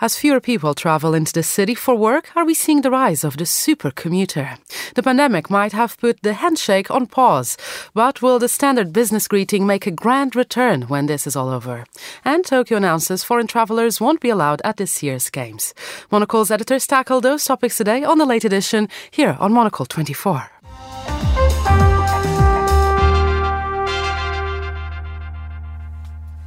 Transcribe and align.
As 0.00 0.16
fewer 0.16 0.40
people 0.40 0.74
travel 0.74 1.14
into 1.14 1.32
the 1.32 1.44
city 1.44 1.74
for 1.74 1.94
work, 1.94 2.30
are 2.34 2.44
we 2.44 2.52
seeing 2.52 2.82
the 2.82 2.90
rise 2.90 3.22
of 3.22 3.36
the 3.36 3.46
super 3.46 3.92
commuter? 3.92 4.58
The 4.96 5.04
pandemic 5.04 5.50
might 5.50 5.72
have 5.72 5.96
put 5.98 6.20
the 6.22 6.34
handshake 6.34 6.90
on 6.90 7.06
pause, 7.06 7.56
but 7.94 8.20
will 8.20 8.40
the 8.40 8.48
standard 8.48 8.92
business 8.92 9.28
greeting 9.28 9.66
make 9.66 9.86
a 9.86 9.92
grand 9.92 10.34
return 10.34 10.82
when 10.82 11.06
this 11.06 11.28
is 11.28 11.36
all 11.36 11.48
over? 11.48 11.84
And 12.24 12.44
Tokyo 12.44 12.76
announces 12.76 13.22
foreign 13.22 13.46
travelers 13.46 14.00
won't 14.00 14.20
be 14.20 14.30
allowed 14.30 14.60
at 14.64 14.78
this 14.78 15.00
year's 15.00 15.30
Games. 15.30 15.74
Monocle's 16.10 16.50
editors 16.50 16.88
tackle 16.88 17.20
those 17.20 17.44
topics 17.44 17.76
today 17.76 18.02
on 18.02 18.18
the 18.18 18.26
late 18.26 18.44
edition 18.44 18.88
here 19.12 19.36
on 19.38 19.52
Monocle 19.52 19.86
24. 19.86 20.53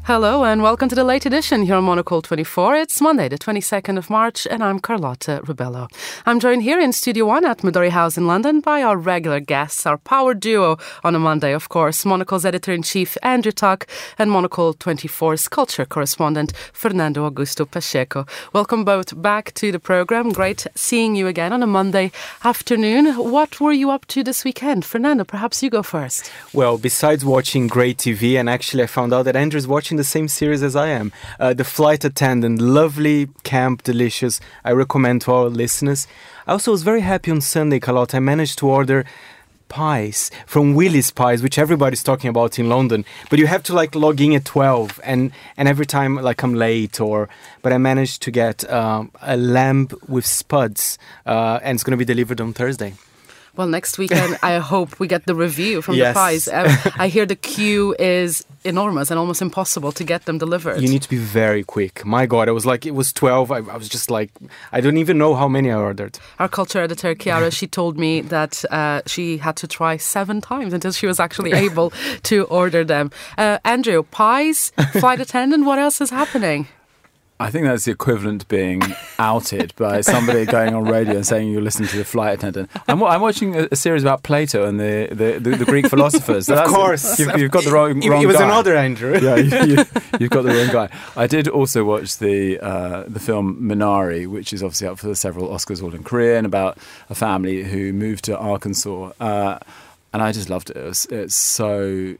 Hello 0.08 0.46
and 0.46 0.62
welcome 0.62 0.88
to 0.88 0.96
the 0.96 1.04
late 1.04 1.26
edition 1.26 1.64
here 1.64 1.76
on 1.76 1.84
Monocle 1.84 2.22
24. 2.22 2.78
It's 2.78 3.02
Monday, 3.02 3.28
the 3.28 3.38
22nd 3.38 3.98
of 3.98 4.10
March, 4.10 4.48
and 4.50 4.64
I'm 4.64 4.80
Carlotta 4.80 5.42
Rebelo. 5.44 5.92
I'm 6.26 6.40
joined 6.40 6.64
here 6.64 6.80
in 6.80 6.94
Studio 6.94 7.26
One 7.26 7.44
at 7.44 7.58
Midori 7.58 7.90
House 7.90 8.18
in 8.18 8.26
London 8.26 8.62
by 8.62 8.84
our 8.84 8.96
regular 8.96 9.42
guests, 9.42 9.86
our 9.86 9.98
power 9.98 10.34
duo 10.34 10.78
on 11.04 11.14
a 11.14 11.20
Monday, 11.20 11.52
of 11.52 11.68
course, 11.68 12.06
Monocle's 12.06 12.46
editor 12.46 12.72
in 12.72 12.84
chief 12.84 13.18
Andrew 13.22 13.52
Tuck 13.52 13.86
and 14.18 14.32
Monocle 14.32 14.74
24's 14.76 15.50
culture 15.50 15.84
correspondent 15.84 16.54
Fernando 16.72 17.30
Augusto 17.30 17.70
Pacheco. 17.70 18.26
Welcome 18.54 18.86
both 18.86 19.22
back 19.22 19.54
to 19.56 19.74
the 19.74 19.80
program. 19.80 20.32
Great 20.32 20.68
seeing 20.74 21.18
you 21.18 21.28
again 21.28 21.52
on 21.52 21.62
a 21.62 21.68
Monday 21.68 22.14
afternoon. 22.46 23.08
What 23.16 23.60
were 23.60 23.74
you 23.74 23.92
up 23.92 24.06
to 24.06 24.24
this 24.24 24.46
weekend? 24.46 24.86
Fernando, 24.86 25.26
perhaps 25.26 25.62
you 25.62 25.70
go 25.70 25.84
first. 25.84 26.32
Well, 26.54 26.78
besides 26.78 27.26
watching 27.26 27.68
great 27.68 27.98
TV, 27.98 28.40
and 28.40 28.50
actually 28.50 28.84
I 28.84 28.88
found 28.88 29.14
out 29.14 29.24
that 29.24 29.36
Andrew's 29.36 29.68
watching 29.68 29.97
the 29.98 30.04
same 30.04 30.28
series 30.28 30.64
as 30.64 30.76
I 30.76 30.88
am. 30.88 31.12
Uh, 31.40 31.54
the 31.54 31.64
Flight 31.64 32.06
Attendant, 32.06 32.62
lovely, 32.62 33.30
camp, 33.44 33.84
delicious. 33.84 34.40
I 34.64 34.72
recommend 34.72 35.22
to 35.24 35.34
our 35.34 35.50
listeners. 35.50 36.08
I 36.48 36.54
also 36.54 36.72
was 36.72 36.84
very 36.84 37.02
happy 37.02 37.32
on 37.32 37.42
Sunday, 37.42 37.80
Carlotta. 37.80 38.18
I 38.18 38.20
managed 38.20 38.58
to 38.60 38.68
order 38.68 39.06
pies 39.70 40.32
from 40.46 40.76
Willie's 40.76 41.12
Pies, 41.12 41.44
which 41.44 41.58
everybody's 41.58 42.04
talking 42.04 42.30
about 42.30 42.58
in 42.58 42.70
London. 42.70 43.06
But 43.30 43.40
you 43.40 43.48
have 43.48 43.64
to 43.64 43.74
like 43.74 43.96
log 43.96 44.22
in 44.22 44.34
at 44.34 44.46
twelve, 44.46 45.00
and 45.04 45.32
and 45.58 45.68
every 45.68 45.86
time 45.86 46.16
like 46.16 46.42
I'm 46.44 46.54
late 46.54 47.00
or. 47.00 47.30
But 47.62 47.74
I 47.74 47.78
managed 47.78 48.22
to 48.24 48.32
get 48.32 48.70
um, 48.72 49.12
a 49.22 49.36
lamb 49.36 49.90
with 50.08 50.26
spuds, 50.26 50.98
uh, 51.26 51.60
and 51.62 51.76
it's 51.76 51.84
to 51.84 51.98
be 51.98 52.06
delivered 52.06 52.40
on 52.40 52.54
Thursday. 52.54 52.94
Well, 53.58 53.68
next 53.68 53.98
weekend, 53.98 54.38
I 54.44 54.58
hope 54.74 55.00
we 55.00 55.08
get 55.08 55.26
the 55.26 55.34
review 55.34 55.82
from 55.82 55.96
yes. 55.96 56.14
the 56.14 56.20
pies. 56.20 56.48
Um, 56.48 56.94
I 57.00 57.08
hear 57.08 57.26
the 57.26 57.36
queue 57.36 57.96
is 57.98 58.46
enormous 58.64 59.10
and 59.10 59.20
almost 59.20 59.42
impossible 59.42 59.92
to 59.94 60.04
get 60.04 60.26
them 60.26 60.38
delivered. 60.38 60.80
You 60.80 60.88
need 60.88 61.02
to 61.02 61.10
be 61.10 61.18
very 61.18 61.64
quick. 61.64 62.06
My 62.06 62.28
God, 62.28 62.50
I 62.50 62.52
was 62.52 62.66
like, 62.66 62.86
it 62.86 62.92
was 62.92 63.12
12. 63.12 63.52
I, 63.52 63.58
I 63.58 63.78
was 63.78 63.90
just 63.90 64.12
like, 64.12 64.30
I 64.72 64.80
don't 64.80 64.98
even 64.98 65.18
know 65.18 65.34
how 65.34 65.48
many 65.48 65.72
I 65.72 65.76
ordered. 65.76 66.20
Our 66.38 66.48
culture 66.48 66.82
editor, 66.82 67.16
Chiara, 67.16 67.50
she 67.50 67.66
told 67.66 67.98
me 67.98 68.22
that 68.22 68.64
uh, 68.70 69.02
she 69.08 69.38
had 69.38 69.56
to 69.58 69.68
try 69.68 69.98
seven 69.98 70.40
times 70.40 70.74
until 70.74 70.92
she 70.92 71.08
was 71.08 71.20
actually 71.20 71.54
able 71.66 71.92
to 72.24 72.44
order 72.46 72.84
them. 72.84 73.10
Uh, 73.38 73.58
Andrew, 73.66 74.04
pies, 74.04 74.72
flight 75.00 75.20
attendant, 75.20 75.66
what 75.66 75.80
else 75.80 76.00
is 76.00 76.12
happening? 76.12 76.68
I 77.40 77.52
think 77.52 77.66
that's 77.66 77.86
the 77.86 77.92
equivalent 77.92 78.42
to 78.42 78.48
being 78.48 78.82
outed 79.20 79.76
by 79.76 80.02
somebody 80.14 80.46
going 80.46 80.74
on 80.74 80.86
radio 80.86 81.18
and 81.18 81.26
saying 81.26 81.50
you 81.50 81.62
listen 81.62 81.86
to 81.86 81.98
the 81.98 82.04
flight 82.04 82.34
attendant. 82.34 82.72
I'm, 82.88 83.04
I'm 83.04 83.22
watching 83.22 83.56
a, 83.56 83.68
a, 83.72 83.76
series 83.76 84.02
about 84.02 84.24
Plato 84.24 84.66
and 84.66 84.80
the, 84.80 85.08
the, 85.12 85.40
the, 85.40 85.58
the 85.58 85.66
Greek 85.66 85.88
philosophers. 85.90 86.50
of 86.50 86.68
course. 86.68 87.20
You've, 87.20 87.38
you've, 87.38 87.52
got 87.52 87.64
the 87.64 87.72
wrong, 87.74 88.02
it, 88.02 88.10
wrong 88.10 88.24
It 88.24 88.26
was 88.26 88.38
guy. 88.38 88.46
another 88.46 88.76
Andrew. 88.76 89.20
yeah, 89.22 89.36
you, 89.36 89.76
have 89.76 90.18
you, 90.20 90.30
got 90.30 90.44
the 90.44 90.54
wrong 90.54 90.72
guy. 90.72 90.90
I 91.16 91.28
did 91.28 91.48
also 91.48 91.84
watch 91.84 92.18
the, 92.18 92.60
uh, 92.60 93.04
the 93.08 93.20
film 93.20 93.62
Minari, 93.62 94.26
which 94.26 94.52
is 94.52 94.64
obviously 94.64 94.88
up 94.88 94.98
for 94.98 95.14
several 95.14 95.50
Oscars 95.50 95.84
all 95.84 95.94
in 95.94 96.04
Korea 96.04 96.38
and 96.38 96.48
about 96.48 96.80
a 97.10 97.16
family 97.16 97.64
who 97.64 97.94
moved 97.94 98.24
to 98.26 98.38
Arkansas. 98.38 99.12
Uh, 99.20 99.60
and 100.12 100.24
I 100.24 100.32
just 100.32 100.50
loved 100.50 100.72
it. 100.72 100.78
it 100.78 100.84
was, 100.84 101.06
it's 101.08 101.36
so 101.36 102.16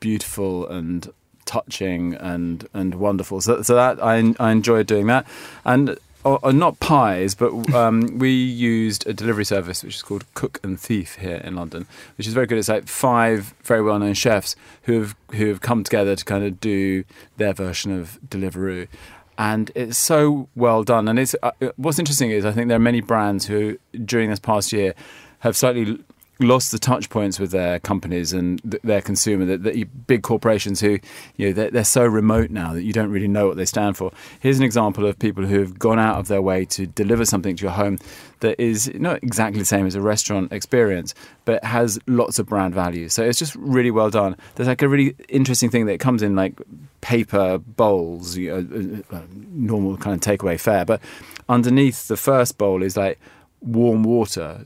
beautiful 0.00 0.66
and 0.68 1.12
touching 1.46 2.14
and 2.14 2.68
and 2.74 2.94
wonderful. 2.94 3.40
So, 3.40 3.62
so 3.62 3.74
that 3.74 4.02
I 4.02 4.34
I 4.38 4.50
enjoyed 4.50 4.86
doing 4.86 5.06
that, 5.06 5.26
and 5.64 5.98
or, 6.24 6.38
or 6.42 6.52
not 6.52 6.80
pies, 6.80 7.34
but 7.34 7.52
um, 7.74 8.18
we 8.18 8.30
used 8.30 9.06
a 9.06 9.12
delivery 9.12 9.44
service 9.44 9.84
which 9.84 9.96
is 9.96 10.02
called 10.02 10.24
Cook 10.34 10.58
and 10.62 10.80
Thief 10.80 11.16
here 11.16 11.36
in 11.36 11.54
London, 11.54 11.86
which 12.16 12.26
is 12.26 12.32
very 12.32 12.46
good. 12.46 12.58
It's 12.58 12.68
like 12.68 12.88
five 12.88 13.54
very 13.62 13.82
well 13.82 13.98
known 13.98 14.14
chefs 14.14 14.56
who 14.82 15.00
have 15.00 15.16
who 15.32 15.46
have 15.48 15.60
come 15.60 15.84
together 15.84 16.16
to 16.16 16.24
kind 16.24 16.44
of 16.44 16.60
do 16.60 17.04
their 17.36 17.52
version 17.52 17.92
of 17.92 18.18
Deliveroo. 18.26 18.88
And 19.36 19.70
it's 19.74 19.98
so 19.98 20.48
well 20.54 20.84
done. 20.84 21.08
And 21.08 21.18
it's 21.18 21.34
uh, 21.42 21.50
what's 21.76 21.98
interesting 21.98 22.30
is 22.30 22.44
I 22.44 22.52
think 22.52 22.68
there 22.68 22.76
are 22.76 22.80
many 22.80 23.00
brands 23.00 23.46
who 23.46 23.78
during 24.04 24.30
this 24.30 24.38
past 24.38 24.72
year 24.72 24.94
have 25.40 25.56
slightly 25.56 25.98
lost 26.40 26.72
the 26.72 26.78
touch 26.78 27.10
points 27.10 27.38
with 27.38 27.50
their 27.50 27.78
companies 27.80 28.32
and 28.32 28.60
th- 28.68 28.82
their 28.82 29.00
consumer. 29.00 29.44
That, 29.44 29.62
that 29.62 30.06
big 30.06 30.22
corporations 30.22 30.80
who, 30.80 30.98
you 31.36 31.48
know, 31.48 31.52
they're, 31.52 31.70
they're, 31.70 31.84
so 31.84 32.04
remote 32.04 32.50
now 32.50 32.72
that 32.72 32.82
you 32.82 32.92
don't 32.92 33.10
really 33.10 33.28
know 33.28 33.46
what 33.46 33.56
they 33.56 33.64
stand 33.64 33.96
for. 33.96 34.10
Here's 34.40 34.58
an 34.58 34.64
example 34.64 35.06
of 35.06 35.18
people 35.18 35.46
who 35.46 35.60
have 35.60 35.78
gone 35.78 35.98
out 35.98 36.18
of 36.18 36.28
their 36.28 36.42
way 36.42 36.64
to 36.66 36.86
deliver 36.86 37.24
something 37.24 37.54
to 37.56 37.62
your 37.62 37.72
home 37.72 37.98
that 38.40 38.60
is 38.60 38.92
not 38.94 39.22
exactly 39.22 39.60
the 39.60 39.64
same 39.64 39.86
as 39.86 39.94
a 39.94 40.00
restaurant 40.00 40.52
experience, 40.52 41.14
but 41.44 41.62
has 41.62 41.98
lots 42.06 42.38
of 42.38 42.46
brand 42.46 42.74
value. 42.74 43.08
So 43.08 43.22
it's 43.22 43.38
just 43.38 43.54
really 43.54 43.90
well 43.90 44.10
done. 44.10 44.36
There's 44.56 44.68
like 44.68 44.82
a 44.82 44.88
really 44.88 45.14
interesting 45.28 45.70
thing 45.70 45.86
that 45.86 46.00
comes 46.00 46.22
in 46.22 46.34
like 46.34 46.60
paper 47.00 47.58
bowls, 47.58 48.36
you 48.36 48.50
know, 48.50 49.22
normal 49.52 49.96
kind 49.96 50.14
of 50.14 50.20
takeaway 50.20 50.58
fare, 50.58 50.84
but 50.84 51.00
underneath 51.48 52.08
the 52.08 52.16
first 52.16 52.58
bowl 52.58 52.82
is 52.82 52.96
like 52.96 53.20
warm 53.64 54.02
water, 54.02 54.64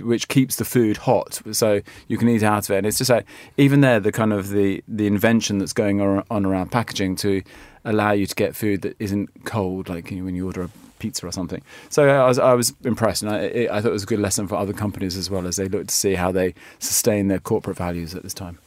which 0.00 0.28
keeps 0.28 0.56
the 0.56 0.64
food 0.64 0.96
hot, 0.98 1.40
so 1.52 1.80
you 2.08 2.18
can 2.18 2.28
eat 2.28 2.42
out 2.42 2.68
of 2.68 2.70
it. 2.74 2.78
And 2.78 2.86
it's 2.86 2.98
just 2.98 3.10
like 3.10 3.26
even 3.56 3.80
there, 3.80 4.00
the 4.00 4.12
kind 4.12 4.32
of 4.32 4.48
the 4.48 4.82
the 4.88 5.06
invention 5.06 5.58
that's 5.58 5.72
going 5.72 6.00
on 6.00 6.46
around 6.46 6.70
packaging 6.70 7.16
to 7.16 7.42
allow 7.84 8.12
you 8.12 8.26
to 8.26 8.34
get 8.34 8.56
food 8.56 8.82
that 8.82 8.96
isn't 8.98 9.44
cold, 9.44 9.88
like 9.88 10.10
you 10.10 10.18
know, 10.18 10.24
when 10.24 10.34
you 10.34 10.46
order 10.46 10.62
a 10.62 10.70
pizza 10.98 11.26
or 11.26 11.32
something. 11.32 11.62
So 11.90 12.08
I 12.08 12.26
was 12.26 12.38
I 12.38 12.54
was 12.54 12.74
impressed, 12.84 13.22
and 13.22 13.32
I, 13.32 13.38
it, 13.40 13.70
I 13.70 13.80
thought 13.80 13.88
it 13.88 13.92
was 13.92 14.04
a 14.04 14.06
good 14.06 14.20
lesson 14.20 14.48
for 14.48 14.56
other 14.56 14.72
companies 14.72 15.16
as 15.16 15.28
well 15.28 15.46
as 15.46 15.56
they 15.56 15.68
look 15.68 15.88
to 15.88 15.94
see 15.94 16.14
how 16.14 16.32
they 16.32 16.54
sustain 16.78 17.28
their 17.28 17.40
corporate 17.40 17.76
values 17.76 18.14
at 18.14 18.22
this 18.22 18.34
time. 18.34 18.58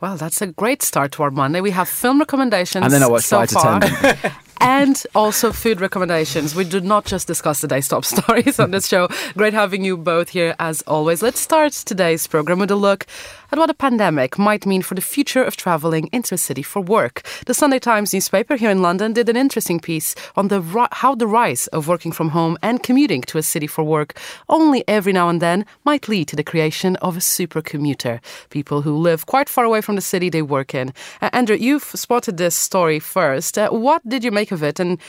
Well, 0.00 0.16
that's 0.16 0.40
a 0.40 0.46
great 0.46 0.82
start 0.82 1.10
to 1.12 1.24
our 1.24 1.30
Monday. 1.30 1.60
We 1.60 1.72
have 1.72 1.88
film 1.88 2.20
recommendations. 2.20 2.84
And 2.84 2.92
then 2.92 3.02
I 3.02 3.08
watched 3.08 3.26
so 3.26 3.44
Flight 3.46 3.82
Attendant. 3.84 4.34
and 4.60 5.04
also 5.14 5.52
food 5.52 5.80
recommendations. 5.80 6.54
We 6.54 6.64
do 6.64 6.80
not 6.80 7.04
just 7.04 7.26
discuss 7.26 7.60
the 7.60 7.68
top 7.68 8.04
stories 8.04 8.58
on 8.58 8.70
this 8.70 8.88
show. 8.88 9.08
Great 9.36 9.54
having 9.54 9.84
you 9.84 9.96
both 9.96 10.30
here 10.30 10.54
as 10.58 10.82
always. 10.82 11.22
Let's 11.22 11.40
start 11.40 11.72
today's 11.72 12.26
program 12.26 12.58
with 12.58 12.70
a 12.70 12.76
look 12.76 13.06
at 13.50 13.58
what 13.58 13.70
a 13.70 13.74
pandemic 13.74 14.38
might 14.38 14.66
mean 14.66 14.82
for 14.82 14.94
the 14.94 15.00
future 15.00 15.42
of 15.42 15.56
travelling 15.56 16.08
into 16.12 16.34
a 16.34 16.38
city 16.38 16.62
for 16.62 16.80
work. 16.80 17.22
The 17.46 17.54
Sunday 17.54 17.78
Times 17.78 18.12
newspaper 18.12 18.56
here 18.56 18.70
in 18.70 18.82
London 18.82 19.12
did 19.12 19.28
an 19.28 19.36
interesting 19.36 19.80
piece 19.80 20.14
on 20.36 20.48
the 20.48 20.60
how 20.92 21.14
the 21.14 21.26
rise 21.26 21.66
of 21.68 21.88
working 21.88 22.12
from 22.12 22.30
home 22.30 22.58
and 22.62 22.82
commuting 22.82 23.22
to 23.22 23.38
a 23.38 23.42
city 23.42 23.66
for 23.66 23.84
work 23.84 24.18
only 24.48 24.84
every 24.86 25.12
now 25.12 25.28
and 25.28 25.40
then 25.40 25.64
might 25.84 26.08
lead 26.08 26.28
to 26.28 26.36
the 26.36 26.44
creation 26.44 26.96
of 26.96 27.16
a 27.16 27.20
super 27.20 27.62
commuter. 27.62 28.20
People 28.50 28.82
who 28.82 28.96
live 28.96 29.26
quite 29.26 29.48
far 29.48 29.64
away 29.64 29.80
from 29.80 29.96
the 29.96 30.02
city 30.02 30.28
they 30.28 30.42
work 30.42 30.74
in. 30.74 30.92
Uh, 31.22 31.30
Andrew, 31.32 31.56
you've 31.56 31.84
spotted 31.84 32.36
this 32.36 32.54
story 32.54 32.98
first. 32.98 33.56
Uh, 33.56 33.70
what 33.70 34.06
did 34.08 34.24
you 34.24 34.30
make 34.30 34.52
of 34.52 34.62
it, 34.62 34.80
and 34.80 35.00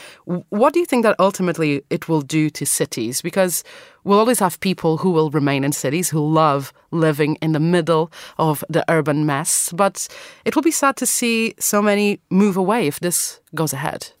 what 0.48 0.72
do 0.72 0.80
you 0.80 0.86
think 0.86 1.02
that 1.02 1.16
ultimately 1.18 1.82
it 1.90 2.08
will 2.08 2.22
do 2.22 2.50
to 2.50 2.64
cities? 2.64 3.20
Because 3.22 3.64
we'll 4.04 4.18
always 4.18 4.38
have 4.40 4.60
people 4.60 4.98
who 4.98 5.10
will 5.10 5.30
remain 5.30 5.64
in 5.64 5.72
cities 5.72 6.10
who 6.10 6.20
love 6.20 6.72
living 6.90 7.36
in 7.36 7.52
the 7.52 7.60
middle 7.60 8.10
of 8.38 8.64
the 8.68 8.84
urban 8.88 9.26
mess, 9.26 9.72
but 9.72 10.08
it 10.44 10.54
will 10.54 10.62
be 10.62 10.70
sad 10.70 10.96
to 10.96 11.06
see 11.06 11.54
so 11.58 11.82
many 11.82 12.20
move 12.30 12.56
away 12.56 12.86
if 12.86 13.00
this 13.00 13.40
goes 13.54 13.72
ahead. 13.72 14.12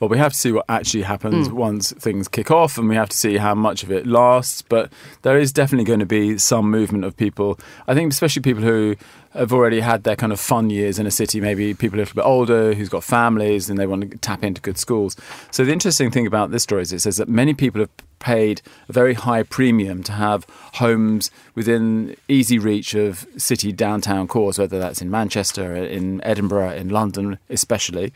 Well, 0.00 0.08
we 0.08 0.16
have 0.16 0.32
to 0.32 0.38
see 0.38 0.50
what 0.50 0.64
actually 0.68 1.02
happens 1.02 1.48
mm. 1.48 1.52
once 1.52 1.92
things 1.92 2.26
kick 2.26 2.50
off, 2.50 2.78
and 2.78 2.88
we 2.88 2.96
have 2.96 3.10
to 3.10 3.16
see 3.16 3.36
how 3.36 3.54
much 3.54 3.82
of 3.82 3.92
it 3.92 4.06
lasts. 4.06 4.62
But 4.62 4.90
there 5.22 5.38
is 5.38 5.52
definitely 5.52 5.84
going 5.84 6.00
to 6.00 6.06
be 6.06 6.38
some 6.38 6.70
movement 6.70 7.04
of 7.04 7.16
people. 7.16 7.60
I 7.86 7.94
think, 7.94 8.10
especially 8.10 8.40
people 8.40 8.62
who 8.62 8.96
have 9.34 9.52
already 9.52 9.80
had 9.80 10.04
their 10.04 10.16
kind 10.16 10.32
of 10.32 10.40
fun 10.40 10.70
years 10.70 10.98
in 10.98 11.06
a 11.06 11.10
city, 11.10 11.40
maybe 11.40 11.74
people 11.74 11.98
a 11.98 12.00
little 12.00 12.14
bit 12.14 12.24
older 12.24 12.74
who's 12.74 12.88
got 12.88 13.04
families 13.04 13.70
and 13.70 13.78
they 13.78 13.86
want 13.86 14.10
to 14.10 14.18
tap 14.18 14.42
into 14.42 14.60
good 14.60 14.78
schools. 14.78 15.16
So 15.50 15.64
the 15.64 15.72
interesting 15.72 16.10
thing 16.10 16.26
about 16.26 16.50
this 16.50 16.64
story 16.64 16.82
is 16.82 16.92
it 16.92 17.00
says 17.00 17.18
that 17.18 17.28
many 17.28 17.54
people 17.54 17.80
have 17.80 17.90
paid 18.18 18.60
a 18.88 18.92
very 18.92 19.14
high 19.14 19.42
premium 19.42 20.02
to 20.02 20.12
have 20.12 20.46
homes 20.74 21.30
within 21.54 22.16
easy 22.28 22.58
reach 22.58 22.94
of 22.94 23.26
city 23.36 23.70
downtown 23.70 24.26
cores, 24.26 24.58
whether 24.58 24.78
that's 24.78 25.00
in 25.00 25.10
Manchester, 25.10 25.76
in 25.76 26.22
Edinburgh, 26.24 26.72
in 26.72 26.88
London, 26.88 27.38
especially 27.48 28.12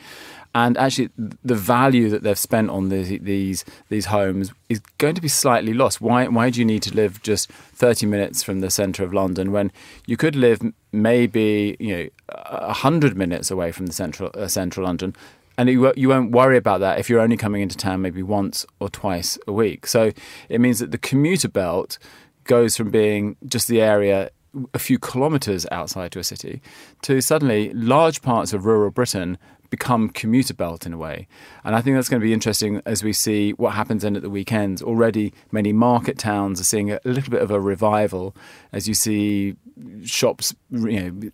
and 0.55 0.79
actually 0.79 1.11
the 1.17 1.55
value 1.55 2.09
that 2.09 2.23
they've 2.23 2.39
spent 2.39 2.71
on 2.71 2.89
the, 2.89 3.19
these 3.19 3.65
these 3.89 4.07
homes 4.07 4.53
is 4.69 4.81
going 4.99 5.15
to 5.15 5.21
be 5.21 5.29
slightly 5.29 5.75
lost. 5.75 6.01
Why 6.01 6.29
why 6.29 6.51
do 6.51 6.61
you 6.61 6.65
need 6.65 6.83
to 6.85 6.95
live 6.95 7.23
just 7.23 7.51
thirty 7.51 8.07
minutes 8.07 8.43
from 8.43 8.61
the 8.61 8.71
centre 8.71 9.03
of 9.03 9.13
London 9.13 9.53
when 9.53 9.73
you 10.07 10.17
could 10.17 10.37
live 10.37 10.61
maybe 10.93 11.77
you 11.81 11.97
know 11.97 12.73
hundred 12.73 13.17
minutes 13.17 13.51
away 13.51 13.73
from 13.73 13.87
the 13.87 13.93
central 13.93 14.31
uh, 14.35 14.49
central 14.49 14.87
London? 14.87 15.15
and 15.57 15.69
you, 15.69 15.93
you 15.97 16.09
won't 16.09 16.33
worry 16.33 16.57
about 16.57 16.81
that 16.81 16.99
if 16.99 17.09
you're 17.09 17.21
only 17.21 17.37
coming 17.37 17.63
into 17.63 17.77
town 17.77 18.03
maybe 18.03 18.25
once 18.25 18.67
or 18.81 18.89
twice 18.89 19.39
a 19.47 19.53
week. 19.53 19.87
So 19.87 20.11
it 20.49 20.61
means 20.61 20.81
that 20.81 20.91
the 20.91 20.99
commuter 20.99 21.49
belt 21.49 21.97
goes 22.43 22.77
from 22.77 22.91
being 22.91 23.37
just 23.47 23.69
the 23.69 23.81
area 23.81 24.31
a 24.73 24.79
few 24.79 24.99
kilometres 24.99 25.67
outside 25.71 26.13
to 26.13 26.19
a 26.19 26.25
city 26.25 26.63
to 27.03 27.21
suddenly 27.21 27.73
large 27.73 28.23
parts 28.23 28.53
of 28.53 28.67
rural 28.67 28.91
Britain 28.91 29.39
become 29.71 30.09
commuter 30.09 30.55
belt 30.55 30.87
in 30.87 30.93
a 30.93 30.99
way. 30.99 31.27
And 31.65 31.75
I 31.75 31.81
think 31.81 31.97
that's 31.97 32.09
going 32.09 32.21
to 32.21 32.25
be 32.25 32.33
interesting 32.33 32.81
as 32.87 33.03
we 33.03 33.13
see 33.13 33.53
what 33.53 33.75
happens 33.75 34.03
then 34.03 34.17
at 34.17 34.23
the 34.23 34.31
weekends. 34.31 34.83
Already, 34.83 35.33
many 35.53 35.73
market 35.73 36.19
towns 36.19 36.61
are 36.61 36.65
seeing 36.65 36.91
a 36.91 37.01
little 37.05 37.31
bit 37.31 37.43
of 37.43 37.51
a 37.51 37.61
revival 37.61 38.37
as 38.73 38.87
you 38.89 38.95
see 38.95 39.57
shops 40.05 40.55
you 40.71 41.11
know, 41.11 41.31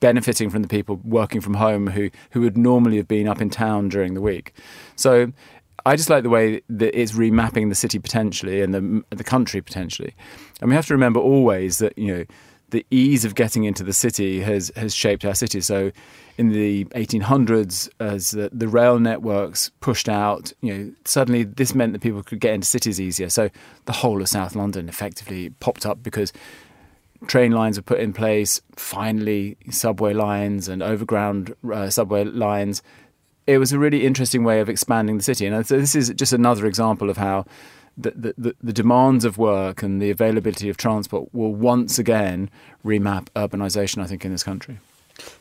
benefiting 0.00 0.50
from 0.50 0.62
the 0.62 0.68
people 0.68 1.00
working 1.04 1.40
from 1.40 1.54
home 1.54 1.88
who, 1.88 2.10
who 2.30 2.40
would 2.40 2.56
normally 2.56 2.96
have 2.96 3.08
been 3.08 3.28
up 3.28 3.40
in 3.40 3.50
town 3.50 3.88
during 3.88 4.14
the 4.14 4.20
week. 4.20 4.52
So 4.96 5.32
I 5.84 5.94
just 5.94 6.10
like 6.10 6.24
the 6.24 6.30
way 6.30 6.62
that 6.68 7.00
it's 7.00 7.12
remapping 7.12 7.68
the 7.68 7.76
city 7.76 8.00
potentially 8.00 8.60
and 8.60 8.74
the, 8.74 9.16
the 9.16 9.22
country 9.22 9.60
potentially. 9.60 10.16
And 10.60 10.68
we 10.68 10.74
have 10.74 10.86
to 10.86 10.94
remember 10.94 11.20
always 11.20 11.78
that, 11.78 11.96
you 11.96 12.12
know, 12.12 12.24
the 12.70 12.84
ease 12.90 13.24
of 13.24 13.34
getting 13.34 13.64
into 13.64 13.84
the 13.84 13.92
city 13.92 14.40
has 14.40 14.72
has 14.76 14.94
shaped 14.94 15.24
our 15.24 15.34
city. 15.34 15.60
So, 15.60 15.92
in 16.36 16.50
the 16.50 16.84
1800s, 16.86 17.88
as 18.00 18.32
the, 18.32 18.50
the, 18.52 18.68
rail 18.68 18.98
networks 18.98 19.70
pushed 19.80 20.08
out, 20.08 20.52
you 20.60 20.74
know, 20.74 20.92
suddenly 21.04 21.44
this 21.44 21.74
meant 21.74 21.92
that 21.94 22.02
people 22.02 22.22
could 22.22 22.40
get 22.40 22.52
into 22.52 22.66
cities 22.66 23.00
easier. 23.00 23.28
So, 23.28 23.50
the 23.84 23.92
whole 23.92 24.20
of 24.20 24.28
South 24.28 24.54
London 24.56 24.88
effectively 24.88 25.50
popped 25.60 25.86
up 25.86 26.02
because 26.02 26.32
train 27.26 27.52
lines 27.52 27.78
were 27.78 27.82
put 27.82 28.00
in 28.00 28.12
place. 28.12 28.60
Finally, 28.74 29.56
subway 29.70 30.12
lines 30.12 30.68
and 30.68 30.82
overground 30.82 31.54
uh, 31.72 31.88
subway 31.88 32.24
lines. 32.24 32.82
It 33.46 33.58
was 33.58 33.70
a 33.72 33.78
really 33.78 34.04
interesting 34.04 34.42
way 34.42 34.58
of 34.58 34.68
expanding 34.68 35.18
the 35.18 35.22
city, 35.22 35.46
and 35.46 35.64
so 35.64 35.78
this 35.78 35.94
is 35.94 36.12
just 36.16 36.32
another 36.32 36.66
example 36.66 37.10
of 37.10 37.16
how 37.16 37.46
the, 37.96 38.34
the, 38.36 38.56
the, 38.62 38.72
demands 38.72 39.24
of 39.24 39.38
work 39.38 39.82
and 39.82 40.02
the 40.02 40.10
availability 40.10 40.68
of 40.68 40.76
transport 40.76 41.32
will 41.32 41.54
once 41.54 41.98
again 41.98 42.50
remap 42.84 43.28
urbanization, 43.34 44.02
I 44.02 44.06
think, 44.06 44.24
in 44.24 44.32
this 44.32 44.42
country. 44.42 44.78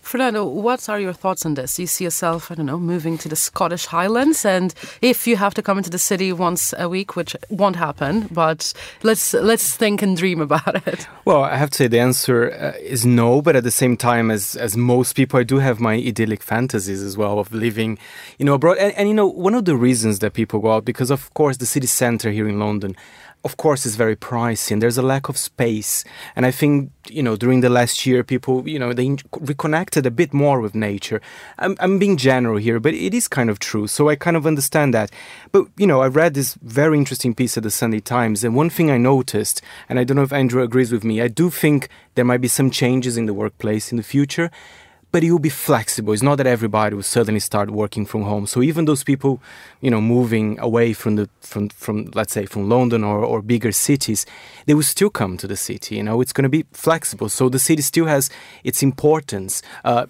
Fernando, 0.01 0.45
what 0.45 0.87
are 0.87 0.99
your 0.99 1.13
thoughts 1.13 1.45
on 1.45 1.55
this? 1.55 1.79
You 1.79 1.87
see 1.87 2.03
yourself, 2.03 2.51
I 2.51 2.55
don't 2.55 2.65
know, 2.65 2.79
moving 2.79 3.17
to 3.19 3.29
the 3.29 3.35
Scottish 3.35 3.87
Highlands, 3.87 4.45
and 4.45 4.73
if 5.01 5.27
you 5.27 5.35
have 5.37 5.53
to 5.55 5.61
come 5.61 5.77
into 5.77 5.89
the 5.89 5.97
city 5.97 6.31
once 6.31 6.73
a 6.77 6.87
week, 6.87 7.15
which 7.15 7.35
won't 7.49 7.75
happen, 7.75 8.27
but 8.31 8.71
let's 9.03 9.33
let's 9.33 9.75
think 9.75 10.01
and 10.01 10.15
dream 10.15 10.41
about 10.41 10.87
it. 10.87 11.07
Well, 11.25 11.43
I 11.43 11.55
have 11.55 11.71
to 11.71 11.77
say 11.77 11.87
the 11.87 11.99
answer 11.99 12.51
uh, 12.51 12.77
is 12.79 13.05
no, 13.05 13.41
but 13.41 13.55
at 13.55 13.63
the 13.63 13.71
same 13.71 13.97
time, 13.97 14.31
as 14.31 14.55
as 14.55 14.77
most 14.77 15.13
people, 15.13 15.39
I 15.39 15.43
do 15.43 15.57
have 15.57 15.79
my 15.79 15.95
idyllic 15.95 16.43
fantasies 16.43 17.01
as 17.01 17.17
well 17.17 17.39
of 17.39 17.51
living, 17.51 17.97
you 18.37 18.45
know, 18.45 18.53
abroad. 18.53 18.77
And, 18.77 18.93
and 18.93 19.09
you 19.09 19.15
know, 19.15 19.27
one 19.27 19.55
of 19.55 19.65
the 19.65 19.75
reasons 19.75 20.19
that 20.19 20.33
people 20.33 20.59
go 20.59 20.73
out 20.73 20.85
because, 20.85 21.09
of 21.09 21.33
course, 21.33 21.57
the 21.57 21.65
city 21.65 21.87
centre 21.87 22.31
here 22.31 22.47
in 22.47 22.59
London 22.59 22.95
of 23.45 23.57
course, 23.57 23.85
is 23.85 23.95
very 23.95 24.15
pricey 24.15 24.71
and 24.71 24.81
there's 24.81 24.97
a 24.97 25.03
lack 25.03 25.29
of 25.29 25.37
space. 25.37 26.03
And 26.35 26.47
I 26.47 26.51
think, 26.51 26.91
you 27.07 27.21
know, 27.21 27.35
during 27.35 27.61
the 27.61 27.69
last 27.69 28.03
year, 28.03 28.23
people, 28.23 28.67
you 28.67 28.79
know, 28.79 28.91
they 28.91 29.15
reconnected 29.39 30.07
a 30.07 30.11
bit 30.11 30.33
more 30.33 30.59
with 30.59 30.73
nature. 30.73 31.21
I'm, 31.59 31.77
I'm 31.79 31.99
being 31.99 32.17
general 32.17 32.57
here, 32.57 32.79
but 32.79 32.95
it 32.95 33.13
is 33.13 33.27
kind 33.27 33.51
of 33.51 33.59
true. 33.59 33.85
So 33.85 34.09
I 34.09 34.15
kind 34.15 34.35
of 34.35 34.47
understand 34.47 34.95
that. 34.95 35.11
But, 35.51 35.67
you 35.77 35.85
know, 35.85 36.01
I 36.01 36.07
read 36.07 36.33
this 36.33 36.55
very 36.55 36.97
interesting 36.97 37.35
piece 37.35 37.55
at 37.55 37.61
the 37.61 37.69
Sunday 37.69 37.99
Times. 37.99 38.43
And 38.43 38.55
one 38.55 38.71
thing 38.71 38.89
I 38.89 38.97
noticed, 38.97 39.61
and 39.87 39.99
I 39.99 40.03
don't 40.03 40.17
know 40.17 40.23
if 40.23 40.33
Andrew 40.33 40.63
agrees 40.63 40.91
with 40.91 41.03
me, 41.03 41.21
I 41.21 41.27
do 41.27 41.51
think 41.51 41.87
there 42.15 42.25
might 42.25 42.41
be 42.41 42.47
some 42.47 42.71
changes 42.71 43.15
in 43.15 43.27
the 43.27 43.33
workplace 43.33 43.91
in 43.91 43.97
the 43.97 44.03
future 44.03 44.49
but 45.15 45.23
it 45.23 45.31
will 45.31 45.39
be 45.39 45.47
flexible. 45.47 46.11
It's 46.11 46.21
not 46.21 46.35
that 46.39 46.45
everybody 46.45 46.93
will 46.93 47.01
suddenly 47.01 47.39
start 47.39 47.71
working 47.71 48.05
from 48.05 48.23
home. 48.23 48.45
So 48.45 48.61
even 48.61 48.83
those 48.83 49.01
people, 49.01 49.41
you 49.79 49.89
know, 49.89 50.01
moving 50.01 50.59
away 50.59 50.91
from 50.91 51.15
the 51.15 51.29
from 51.39 51.69
from 51.69 52.11
let's 52.13 52.33
say 52.33 52.45
from 52.45 52.67
London 52.67 53.01
or, 53.01 53.23
or 53.23 53.41
bigger 53.41 53.71
cities, 53.71 54.25
they 54.65 54.73
will 54.73 54.83
still 54.83 55.09
come 55.09 55.37
to 55.37 55.47
the 55.47 55.55
city. 55.55 55.95
You 55.95 56.03
know, 56.03 56.19
it's 56.19 56.33
going 56.33 56.43
to 56.43 56.49
be 56.49 56.65
flexible. 56.73 57.29
So 57.29 57.47
the 57.47 57.59
city 57.59 57.81
still 57.81 58.07
has 58.07 58.29
its 58.65 58.83
importance. 58.83 59.61
Uh, 59.85 60.07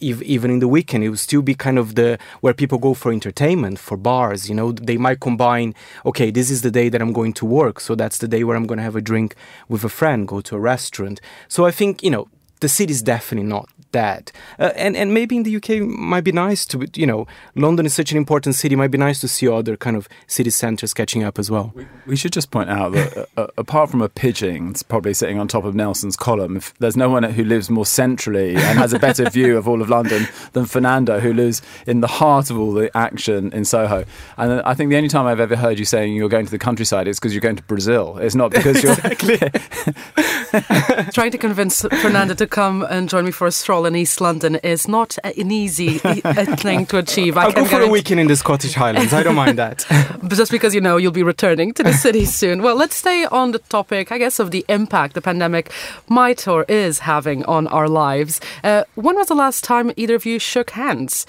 even 0.00 0.50
in 0.50 0.58
the 0.58 0.66
weekend 0.66 1.04
it 1.04 1.08
will 1.08 1.16
still 1.28 1.42
be 1.42 1.54
kind 1.54 1.78
of 1.78 1.94
the 1.94 2.18
where 2.40 2.54
people 2.54 2.78
go 2.78 2.94
for 2.94 3.10
entertainment 3.12 3.80
for 3.80 3.96
bars 3.96 4.48
you 4.48 4.54
know 4.54 4.70
they 4.70 4.96
might 4.96 5.18
combine 5.18 5.74
okay 6.06 6.30
this 6.30 6.50
is 6.52 6.62
the 6.62 6.70
day 6.70 6.88
that 6.88 7.02
i'm 7.02 7.12
going 7.12 7.32
to 7.32 7.44
work 7.44 7.80
so 7.80 7.96
that's 7.96 8.18
the 8.18 8.28
day 8.28 8.44
where 8.44 8.56
i'm 8.56 8.68
going 8.68 8.78
to 8.78 8.88
have 8.90 8.94
a 8.94 9.00
drink 9.00 9.34
with 9.68 9.82
a 9.82 9.88
friend 9.88 10.28
go 10.28 10.40
to 10.40 10.54
a 10.54 10.60
restaurant 10.60 11.20
so 11.48 11.66
i 11.66 11.72
think 11.72 12.00
you 12.00 12.12
know 12.12 12.28
the 12.60 12.68
city 12.68 12.92
is 12.92 13.02
definitely 13.02 13.48
not 13.48 13.68
that. 13.92 14.32
Uh, 14.58 14.72
and 14.76 14.96
and 14.96 15.14
maybe 15.14 15.36
in 15.36 15.42
the 15.42 15.56
UK 15.56 15.80
might 15.80 16.24
be 16.24 16.32
nice 16.32 16.64
to 16.66 16.86
you 16.94 17.06
know 17.06 17.26
London 17.54 17.86
is 17.86 17.94
such 17.94 18.12
an 18.12 18.18
important 18.18 18.54
city. 18.54 18.76
Might 18.76 18.90
be 18.90 18.98
nice 18.98 19.20
to 19.20 19.28
see 19.28 19.48
other 19.48 19.76
kind 19.76 19.96
of 19.96 20.08
city 20.26 20.50
centres 20.50 20.94
catching 20.94 21.22
up 21.22 21.38
as 21.38 21.50
well. 21.50 21.72
We, 21.74 21.86
we 22.06 22.16
should 22.16 22.32
just 22.32 22.50
point 22.50 22.70
out 22.70 22.92
that 22.92 23.16
uh, 23.36 23.42
uh 23.42 23.46
apart 23.56 23.90
from 23.90 24.02
a 24.02 24.08
pigeon 24.08 24.74
probably 24.88 25.14
sitting 25.14 25.38
on 25.38 25.48
top 25.48 25.64
of 25.64 25.74
Nelson's 25.74 26.16
column, 26.16 26.56
if 26.56 26.74
there's 26.78 26.96
no 26.96 27.08
one 27.08 27.22
who 27.22 27.44
lives 27.44 27.70
more 27.70 27.86
centrally 27.86 28.56
and 28.56 28.78
has 28.78 28.92
a 28.92 28.98
better 28.98 29.28
view 29.30 29.56
of 29.56 29.68
all 29.68 29.82
of 29.82 29.88
London 29.88 30.26
than 30.52 30.66
Fernando, 30.66 31.20
who 31.20 31.32
lives 31.32 31.62
in 31.86 32.00
the 32.00 32.06
heart 32.06 32.50
of 32.50 32.58
all 32.58 32.72
the 32.72 32.94
action 32.96 33.52
in 33.52 33.64
Soho. 33.64 34.04
And 34.36 34.60
I 34.62 34.74
think 34.74 34.90
the 34.90 34.96
only 34.96 35.08
time 35.08 35.26
I've 35.26 35.40
ever 35.40 35.56
heard 35.56 35.78
you 35.78 35.84
saying 35.84 36.14
you're 36.14 36.28
going 36.28 36.46
to 36.46 36.50
the 36.50 36.58
countryside 36.58 37.08
is 37.08 37.18
because 37.18 37.34
you're 37.34 37.40
going 37.40 37.56
to 37.56 37.62
Brazil. 37.64 38.18
It's 38.18 38.34
not 38.34 38.50
because 38.50 38.82
you're 38.82 38.96
trying 41.12 41.30
to 41.30 41.38
convince 41.38 41.82
Fernando 41.82 42.34
to 42.34 42.46
come 42.46 42.82
and 42.82 43.08
join 43.08 43.24
me 43.24 43.30
for 43.30 43.46
a 43.46 43.52
stroll 43.52 43.77
in 43.86 43.96
East 43.96 44.20
London 44.20 44.56
is 44.56 44.88
not 44.88 45.18
an 45.24 45.50
easy 45.50 45.98
thing 45.98 46.86
to 46.86 46.98
achieve. 46.98 47.36
I 47.36 47.46
will 47.46 47.52
go 47.52 47.64
for 47.64 47.80
a 47.80 47.88
weekend 47.88 48.20
in 48.20 48.26
the 48.26 48.36
Scottish 48.36 48.74
Highlands. 48.74 49.12
I 49.12 49.22
don't 49.22 49.34
mind 49.34 49.58
that. 49.58 49.84
Just 50.28 50.50
because 50.50 50.74
you 50.74 50.80
know 50.80 50.96
you'll 50.96 51.12
be 51.12 51.22
returning 51.22 51.72
to 51.74 51.82
the 51.82 51.92
city 52.04 52.24
soon. 52.24 52.62
Well, 52.62 52.76
let's 52.76 52.94
stay 52.94 53.24
on 53.26 53.52
the 53.52 53.58
topic, 53.58 54.12
I 54.12 54.18
guess, 54.18 54.38
of 54.38 54.50
the 54.50 54.64
impact 54.68 55.14
the 55.14 55.22
pandemic 55.22 55.72
might 56.08 56.46
or 56.46 56.64
is 56.68 57.00
having 57.00 57.44
on 57.44 57.66
our 57.68 57.88
lives. 57.88 58.40
Uh, 58.64 58.84
when 58.94 59.16
was 59.16 59.28
the 59.28 59.34
last 59.34 59.64
time 59.64 59.92
either 59.96 60.14
of 60.14 60.26
you 60.26 60.38
shook 60.38 60.70
hands? 60.70 61.26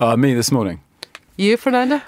Uh, 0.00 0.16
me 0.16 0.34
this 0.34 0.50
morning. 0.52 0.80
You, 1.36 1.56
Fernando? 1.56 2.02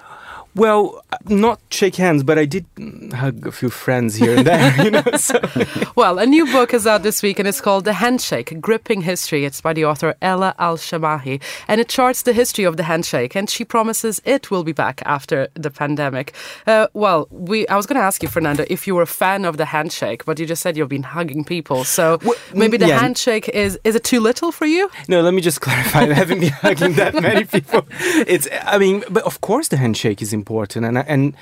Well, 0.56 1.02
not 1.26 1.61
shake 1.70 1.94
hands, 1.94 2.25
but 2.25 2.37
I 2.38 2.44
did 2.44 2.67
hug 3.14 3.47
a 3.47 3.52
few 3.52 3.70
friends 3.70 4.17
here 4.17 4.37
and 4.37 4.47
there. 4.47 4.85
you 4.85 4.91
know, 4.91 5.02
so. 5.17 5.41
Well, 5.97 6.19
a 6.19 6.26
new 6.26 6.47
book 6.47 6.75
is 6.75 6.87
out 6.87 7.02
this 7.02 7.23
week, 7.23 7.38
and 7.38 7.47
it's 7.47 7.61
called 7.61 7.85
The 7.85 7.93
Handshake: 7.93 8.61
Gripping 8.61 9.02
History. 9.02 9.44
It's 9.44 9.61
by 9.61 9.73
the 9.73 9.85
author 9.85 10.14
Ella 10.20 10.55
Al 10.58 10.76
Shamahi, 10.76 11.41
and 11.69 11.81
it 11.81 11.88
charts 11.88 12.23
the 12.23 12.32
history 12.32 12.64
of 12.64 12.76
the 12.76 12.82
handshake. 12.85 13.37
And 13.37 13.49
she 13.49 13.64
promises 13.64 14.20
it 14.25 14.50
will 14.50 14.64
be 14.64 14.73
back 14.73 15.02
after 15.05 15.49
the 15.55 15.70
pandemic. 15.70 16.35
Uh, 16.67 16.88
well, 16.94 17.29
we 17.31 17.69
I 17.69 17.77
was 17.77 17.86
going 17.86 18.01
to 18.01 18.05
ask 18.05 18.22
you, 18.22 18.29
Fernando, 18.29 18.65
if 18.69 18.86
you 18.86 18.94
were 18.96 19.03
a 19.03 19.06
fan 19.06 19.44
of 19.44 19.56
the 19.56 19.67
handshake, 19.67 20.24
but 20.24 20.39
you 20.41 20.46
just 20.46 20.63
said 20.63 20.77
you've 20.77 20.89
been 20.89 21.05
hugging 21.05 21.44
people. 21.44 21.84
So 21.84 22.19
well, 22.24 22.34
maybe 22.55 22.77
the 22.77 22.89
yeah. 22.89 22.98
handshake 22.98 23.48
is 23.48 23.79
is 23.84 23.94
it 23.94 24.05
too 24.05 24.20
little 24.20 24.51
for 24.51 24.67
you? 24.67 24.91
No, 25.06 25.20
let 25.20 25.34
me 25.34 25.43
just 25.43 25.60
clarify. 25.60 26.01
I 26.10 26.13
haven't 26.13 26.41
been 26.41 26.53
hugging 26.53 26.94
that 26.94 27.15
many 27.15 27.44
people. 27.44 27.86
It's 28.27 28.48
I 28.65 28.79
mean, 28.79 29.05
but 29.10 29.22
of 29.22 29.41
course 29.41 29.69
the 29.69 29.77
handshake 29.77 30.20
is 30.22 30.32
important 30.32 30.40
and 30.85 30.99
and 30.99 31.35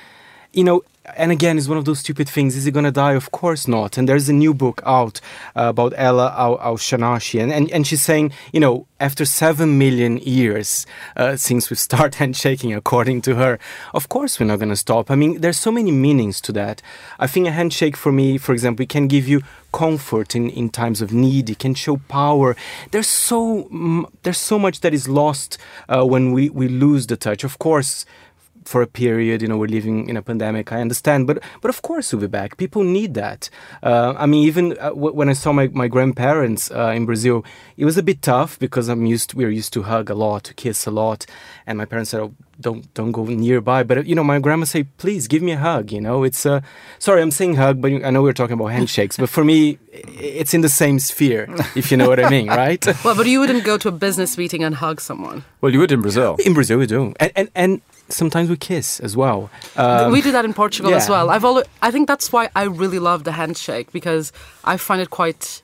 you 0.52 0.64
know 0.64 0.83
and 1.17 1.33
again 1.33 1.59
it's 1.59 1.69
one 1.69 1.78
of 1.78 1.85
those 1.85 2.00
stupid 2.00 2.28
things. 2.28 2.57
Is 2.57 2.64
he 2.64 2.71
to 2.85 2.90
die? 2.90 3.12
Of 3.12 3.31
course 3.31 3.67
not. 3.67 3.97
And 3.97 4.09
there's 4.09 4.28
a 4.28 4.33
new 4.33 4.52
book 4.52 4.83
out 4.85 5.21
uh, 5.57 5.69
about 5.69 5.93
ella 5.97 6.35
al-shamahi 6.37 7.40
and, 7.43 7.52
and, 7.52 7.71
and 7.71 7.87
she's 7.87 8.02
saying 8.02 8.33
you 8.52 8.61
know 8.61 8.87
after 9.00 9.25
seven 9.25 9.78
million 9.78 10.19
years 10.19 10.87
uh, 11.17 11.37
since 11.37 11.71
we 11.71 11.76
start 11.76 12.14
handshaking 12.23 12.75
according 12.75 13.23
to 13.23 13.37
her. 13.37 13.59
Of 13.95 14.09
course 14.09 14.38
we're 14.38 14.47
not 14.47 14.61
to 14.61 14.76
stop. 14.76 15.11
I 15.11 15.14
mean 15.14 15.40
there's 15.40 15.59
so 15.59 15.73
many 15.73 15.93
meanings 15.93 16.40
to 16.43 16.52
that. 16.52 16.83
I 17.19 17.26
think 17.26 17.47
a 17.47 17.52
handshake 17.52 17.97
for 17.97 18.12
me 18.12 18.38
for 18.38 18.52
example 18.52 18.87
can 18.87 19.09
give 19.09 19.28
you 19.28 19.43
comfort 19.73 20.35
in, 20.35 20.49
in 20.50 20.71
times 20.71 21.02
of 21.02 21.12
need. 21.12 21.50
It 21.50 21.59
can 21.59 21.75
show 21.75 21.99
power. 22.09 22.57
There's 22.90 23.07
so 23.07 23.69
there's 24.23 24.38
so 24.38 24.59
much 24.59 24.81
that 24.81 24.95
is 24.95 25.09
lost 25.09 25.59
uh, 25.88 26.05
when 26.05 26.33
we, 26.33 26.49
we 26.50 26.69
lose 26.69 27.07
the 27.07 27.17
touch. 27.17 27.45
Of 27.45 27.59
course 27.59 28.05
for 28.68 28.82
a 28.82 28.87
period. 28.87 29.40
You 29.42 29.48
know, 29.48 29.56
we're 29.56 29.75
living 29.78 30.08
in 30.08 30.16
a 30.16 30.22
pandemic. 30.22 30.72
I 30.72 30.80
understand, 30.80 31.26
but 31.26 31.42
but 31.62 31.70
of 31.70 31.80
course 31.82 32.12
we'll 32.12 32.20
be 32.20 32.26
back. 32.40 32.56
People 32.58 32.84
need 32.84 33.14
that. 33.14 33.48
Uh, 33.82 34.14
I 34.16 34.26
mean, 34.26 34.44
even 34.46 34.72
uh, 34.78 34.90
w- 34.90 35.14
when 35.14 35.28
I 35.28 35.32
saw 35.32 35.52
my, 35.52 35.68
my 35.68 35.88
grandparents 35.88 36.70
uh, 36.70 36.92
in 36.94 37.06
Brazil, 37.06 37.44
it 37.76 37.84
was 37.84 37.96
a 37.96 38.02
bit 38.02 38.20
tough 38.22 38.58
because 38.58 38.88
I'm 38.88 39.06
used. 39.06 39.34
We 39.34 39.44
are 39.44 39.54
used 39.60 39.72
to 39.72 39.82
hug 39.84 40.10
a 40.10 40.14
lot, 40.14 40.44
to 40.44 40.54
kiss 40.54 40.87
a 40.87 40.90
lot, 40.90 41.25
and 41.66 41.78
my 41.78 41.87
parents 41.87 42.10
said, 42.10 42.20
oh, 42.20 42.32
"Don't 42.60 42.92
don't 42.94 43.12
go 43.12 43.25
nearby." 43.25 43.82
But 43.84 44.06
you 44.06 44.14
know, 44.14 44.25
my 44.25 44.38
grandma 44.38 44.64
say, 44.66 44.84
"Please 44.98 45.28
give 45.28 45.42
me 45.42 45.52
a 45.52 45.58
hug." 45.58 45.90
You 45.90 46.00
know, 46.00 46.25
it's 46.25 46.44
uh, 46.44 46.60
sorry, 46.98 47.22
I'm 47.22 47.30
saying 47.30 47.56
hug, 47.56 47.80
but 47.80 47.90
I 48.04 48.10
know 48.10 48.22
we're 48.22 48.32
talking 48.40 48.54
about 48.60 48.72
handshakes. 48.76 49.16
but 49.16 49.30
for 49.30 49.44
me, 49.44 49.78
it's 49.92 50.52
in 50.52 50.60
the 50.60 50.68
same 50.68 50.98
sphere, 50.98 51.48
if 51.75 51.90
you 51.90 51.96
know 51.96 52.08
what 52.08 52.20
I 52.25 52.28
mean, 52.28 52.48
right? 52.48 52.84
well, 53.04 53.16
but 53.16 53.26
you 53.26 53.40
wouldn't 53.40 53.64
go 53.64 53.78
to 53.78 53.88
a 53.88 53.92
business 53.92 54.37
meeting 54.37 54.62
and 54.62 54.75
hug 54.76 55.00
someone. 55.00 55.44
Well, 55.60 55.72
you 55.72 55.78
would 55.80 55.92
in 55.92 56.02
Brazil. 56.02 56.37
In 56.44 56.52
Brazil, 56.52 56.78
we 56.78 56.87
do, 56.87 57.14
and 57.18 57.32
and 57.34 57.48
and 57.54 57.80
sometimes 58.08 58.48
we 58.48 58.56
kiss 58.56 59.00
as 59.00 59.16
well. 59.16 59.50
Um, 59.76 60.12
we 60.12 60.22
do 60.22 60.32
that 60.32 60.44
in 60.44 60.54
Portugal 60.54 60.90
yeah. 60.90 60.98
as 60.98 61.08
well. 61.08 61.30
I've 61.30 61.44
always, 61.44 61.66
I 61.82 61.90
think 61.90 62.08
that's 62.08 62.32
why 62.32 62.50
I 62.54 62.64
really 62.64 62.98
love 62.98 63.24
the 63.24 63.32
handshake 63.32 63.92
because 63.92 64.32
I 64.64 64.76
find 64.76 65.00
it 65.00 65.10
quite 65.10 65.62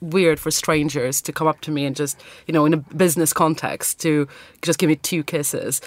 weird 0.00 0.40
for 0.40 0.50
strangers 0.50 1.20
to 1.22 1.32
come 1.32 1.46
up 1.46 1.60
to 1.62 1.70
me 1.70 1.84
and 1.84 1.94
just, 1.94 2.20
you 2.46 2.54
know, 2.54 2.64
in 2.64 2.74
a 2.74 2.78
business 2.78 3.32
context 3.32 4.00
to 4.00 4.28
just 4.62 4.78
give 4.78 4.88
me 4.88 4.96
two 4.96 5.22
kisses. 5.22 5.80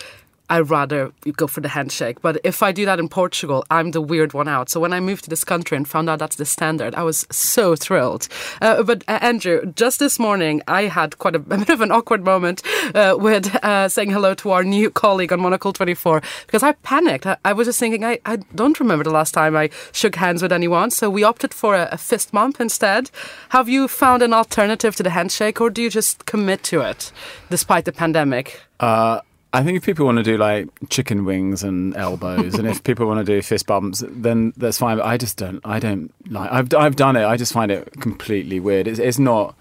I'd 0.49 0.69
rather 0.69 1.11
go 1.35 1.47
for 1.47 1.61
the 1.61 1.69
handshake. 1.69 2.21
But 2.21 2.39
if 2.43 2.63
I 2.63 2.71
do 2.71 2.85
that 2.85 2.99
in 2.99 3.09
Portugal, 3.09 3.65
I'm 3.69 3.91
the 3.91 4.01
weird 4.01 4.33
one 4.33 4.47
out. 4.47 4.69
So 4.69 4.79
when 4.79 4.93
I 4.93 4.99
moved 4.99 5.25
to 5.25 5.29
this 5.29 5.43
country 5.43 5.75
and 5.75 5.87
found 5.87 6.09
out 6.09 6.19
that's 6.19 6.37
the 6.37 6.45
standard, 6.45 6.95
I 6.95 7.03
was 7.03 7.25
so 7.29 7.75
thrilled. 7.75 8.27
Uh, 8.61 8.83
but 8.83 9.03
uh, 9.07 9.19
Andrew, 9.21 9.71
just 9.75 9.99
this 9.99 10.19
morning, 10.19 10.61
I 10.67 10.83
had 10.83 11.17
quite 11.17 11.35
a, 11.35 11.39
a 11.49 11.57
bit 11.57 11.69
of 11.69 11.81
an 11.81 11.91
awkward 11.91 12.23
moment 12.23 12.61
uh, 12.95 13.15
with 13.19 13.53
uh, 13.63 13.89
saying 13.89 14.11
hello 14.11 14.33
to 14.35 14.51
our 14.51 14.63
new 14.63 14.89
colleague 14.89 15.33
on 15.33 15.41
Monocle 15.41 15.73
24 15.73 16.21
because 16.45 16.63
I 16.63 16.73
panicked. 16.73 17.25
I, 17.25 17.37
I 17.43 17.53
was 17.53 17.67
just 17.67 17.79
thinking, 17.79 18.05
I, 18.05 18.19
I, 18.25 18.37
don't 18.55 18.79
remember 18.79 19.03
the 19.03 19.11
last 19.11 19.33
time 19.33 19.55
I 19.55 19.69
shook 19.91 20.15
hands 20.15 20.41
with 20.41 20.51
anyone. 20.51 20.91
So 20.91 21.09
we 21.09 21.23
opted 21.23 21.53
for 21.53 21.75
a, 21.75 21.89
a 21.91 21.97
fist 21.97 22.31
bump 22.31 22.61
instead. 22.61 23.11
Have 23.49 23.67
you 23.67 23.87
found 23.87 24.23
an 24.23 24.33
alternative 24.33 24.95
to 24.95 25.03
the 25.03 25.09
handshake 25.09 25.59
or 25.59 25.69
do 25.69 25.81
you 25.81 25.89
just 25.89 26.25
commit 26.25 26.63
to 26.63 26.81
it 26.81 27.11
despite 27.49 27.85
the 27.85 27.91
pandemic? 27.91 28.61
Uh, 28.79 29.21
I 29.53 29.63
think 29.63 29.77
if 29.77 29.85
people 29.85 30.05
want 30.05 30.17
to 30.17 30.23
do 30.23 30.37
like 30.37 30.67
chicken 30.89 31.23
wings 31.23 31.63
and 31.63 31.95
elbows, 31.95 32.55
and 32.55 32.67
if 32.67 32.83
people 32.83 33.07
want 33.07 33.25
to 33.25 33.35
do 33.35 33.41
fist 33.41 33.65
bumps, 33.65 34.03
then 34.07 34.53
that's 34.57 34.77
fine. 34.77 34.97
But 34.97 35.05
I 35.05 35.17
just 35.17 35.37
don't. 35.37 35.61
I 35.63 35.79
don't 35.79 36.13
like. 36.29 36.51
I've 36.51 36.73
I've 36.73 36.95
done 36.95 37.15
it. 37.15 37.25
I 37.25 37.37
just 37.37 37.53
find 37.53 37.71
it 37.71 37.89
completely 37.99 38.59
weird. 38.59 38.87
It's, 38.87 38.99
it's 38.99 39.19
not. 39.19 39.55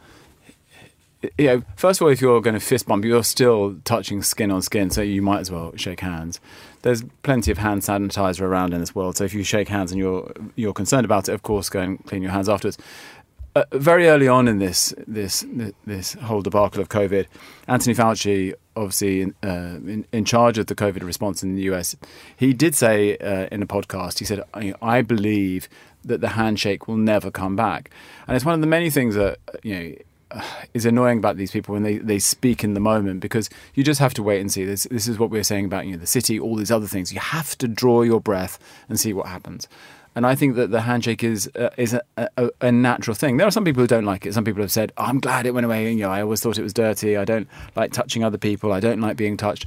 You 1.39 1.47
know, 1.47 1.63
first 1.77 2.01
of 2.01 2.05
all, 2.05 2.13
if 2.13 2.21
you're 2.21 2.41
going 2.41 2.55
to 2.55 2.61
fist 2.61 2.87
bump, 2.87 3.05
you're 3.05 3.25
still 3.25 3.77
touching 3.85 4.23
skin 4.23 4.51
on 4.51 4.61
skin, 4.63 4.91
so 4.91 5.03
you 5.03 5.23
might 5.23 5.41
as 5.41 5.51
well 5.51 5.73
shake 5.77 6.01
hands. 6.01 6.41
There's 6.83 7.03
plenty 7.23 7.51
of 7.51 7.59
hand 7.59 7.83
sanitizer 7.83 8.43
around 8.43 8.75
in 8.75 8.81
this 8.81 8.95
world, 8.95 9.17
so 9.17 9.25
if 9.25 9.35
you 9.35 9.43
shake 9.43 9.69
hands 9.69 9.93
and 9.93 9.99
you're 9.99 10.31
you're 10.57 10.75
concerned 10.75 11.05
about 11.05 11.29
it, 11.29 11.33
of 11.33 11.43
course, 11.43 11.69
go 11.69 11.81
and 11.81 12.05
clean 12.07 12.23
your 12.23 12.33
hands 12.33 12.49
afterwards. 12.49 12.77
Uh, 13.57 13.65
very 13.73 14.07
early 14.07 14.29
on 14.29 14.49
in 14.49 14.59
this 14.59 14.93
this 15.07 15.43
this 15.87 16.13
whole 16.13 16.43
debacle 16.43 16.79
of 16.79 16.91
COVID, 16.91 17.25
Anthony 17.67 17.95
Fauci, 17.95 18.53
obviously 18.77 19.23
in, 19.23 19.35
uh, 19.43 19.79
in, 19.89 20.07
in, 20.13 20.27
charge 20.27 20.59
of 20.59 20.67
the 20.67 20.75
COVID 20.75 21.03
response 21.03 21.43
in 21.43 21.55
the 21.55 21.63
US, 21.73 21.97
he 22.37 22.53
did 22.53 22.75
say 22.75 23.17
uh, 23.17 23.49
in 23.51 23.63
a 23.63 23.67
podcast, 23.67 24.19
he 24.19 24.27
said, 24.27 24.43
"I 24.83 25.01
believe 25.01 25.71
that 26.05 26.21
the 26.21 26.29
handshake 26.29 26.87
will 26.87 26.99
never 26.99 27.31
come 27.31 27.57
back," 27.57 27.91
and 28.29 28.37
it's 28.37 28.45
one 28.45 28.53
of 28.53 28.61
the 28.61 28.67
many 28.67 28.91
things 28.91 29.15
that 29.15 29.39
you 29.63 29.75
know 29.75 30.43
is 30.75 30.85
annoying 30.85 31.17
about 31.17 31.39
these 31.39 31.51
people 31.51 31.73
when 31.73 31.83
they, 31.83 31.97
they 31.97 32.19
speak 32.19 32.63
in 32.63 32.75
the 32.75 32.81
moment 32.81 33.21
because 33.21 33.49
you 33.73 33.83
just 33.83 34.01
have 34.01 34.13
to 34.13 34.23
wait 34.23 34.43
and 34.43 34.53
see. 34.53 34.67
This 34.67 34.87
this 34.91 35.09
is 35.09 35.19
what 35.19 35.31
we 35.31 35.39
are 35.39 35.45
saying 35.45 35.65
about 35.65 35.87
you 35.87 35.93
know 35.93 35.99
the 35.99 36.07
city, 36.07 36.39
all 36.39 36.57
these 36.57 36.71
other 36.71 36.87
things. 36.87 37.11
You 37.11 37.21
have 37.21 37.57
to 37.57 37.69
draw 37.69 38.03
your 38.03 38.21
breath 38.21 38.59
and 38.91 39.01
see 39.01 39.15
what 39.15 39.29
happens. 39.29 39.67
And 40.17 40.27
I 40.27 40.35
think 40.35 40.57
that 40.57 40.71
the 40.71 40.81
handshake 40.81 41.23
is 41.23 41.49
uh, 41.57 41.69
is 41.77 41.93
a, 41.93 42.01
a, 42.17 42.51
a, 42.63 42.73
natural 42.73 43.15
thing. 43.15 43.37
There 43.37 43.47
are 43.47 43.51
some 43.51 43.65
people 43.65 43.83
who 43.83 43.87
don't 43.87 44.07
like 44.07 44.25
it. 44.25 44.33
Some 44.33 44.45
people 44.45 44.63
have 44.63 44.73
said, 44.73 44.91
oh, 44.97 45.05
"I'm 45.05 45.21
glad 45.21 45.45
it 45.45 45.53
went 45.53 45.67
away." 45.67 45.93
You 45.93 46.01
know, 46.01 46.11
I 46.11 46.23
always 46.23 46.41
thought 46.41 46.59
it 46.59 46.63
was 46.63 46.73
dirty. 46.73 47.19
I 47.19 47.27
don't 47.27 47.47
like 47.77 47.93
touching 47.93 48.25
other 48.25 48.39
people. 48.39 48.73
I 48.73 48.81
don't 48.81 49.01
like 49.01 49.19
being 49.19 49.37
touched. 49.37 49.67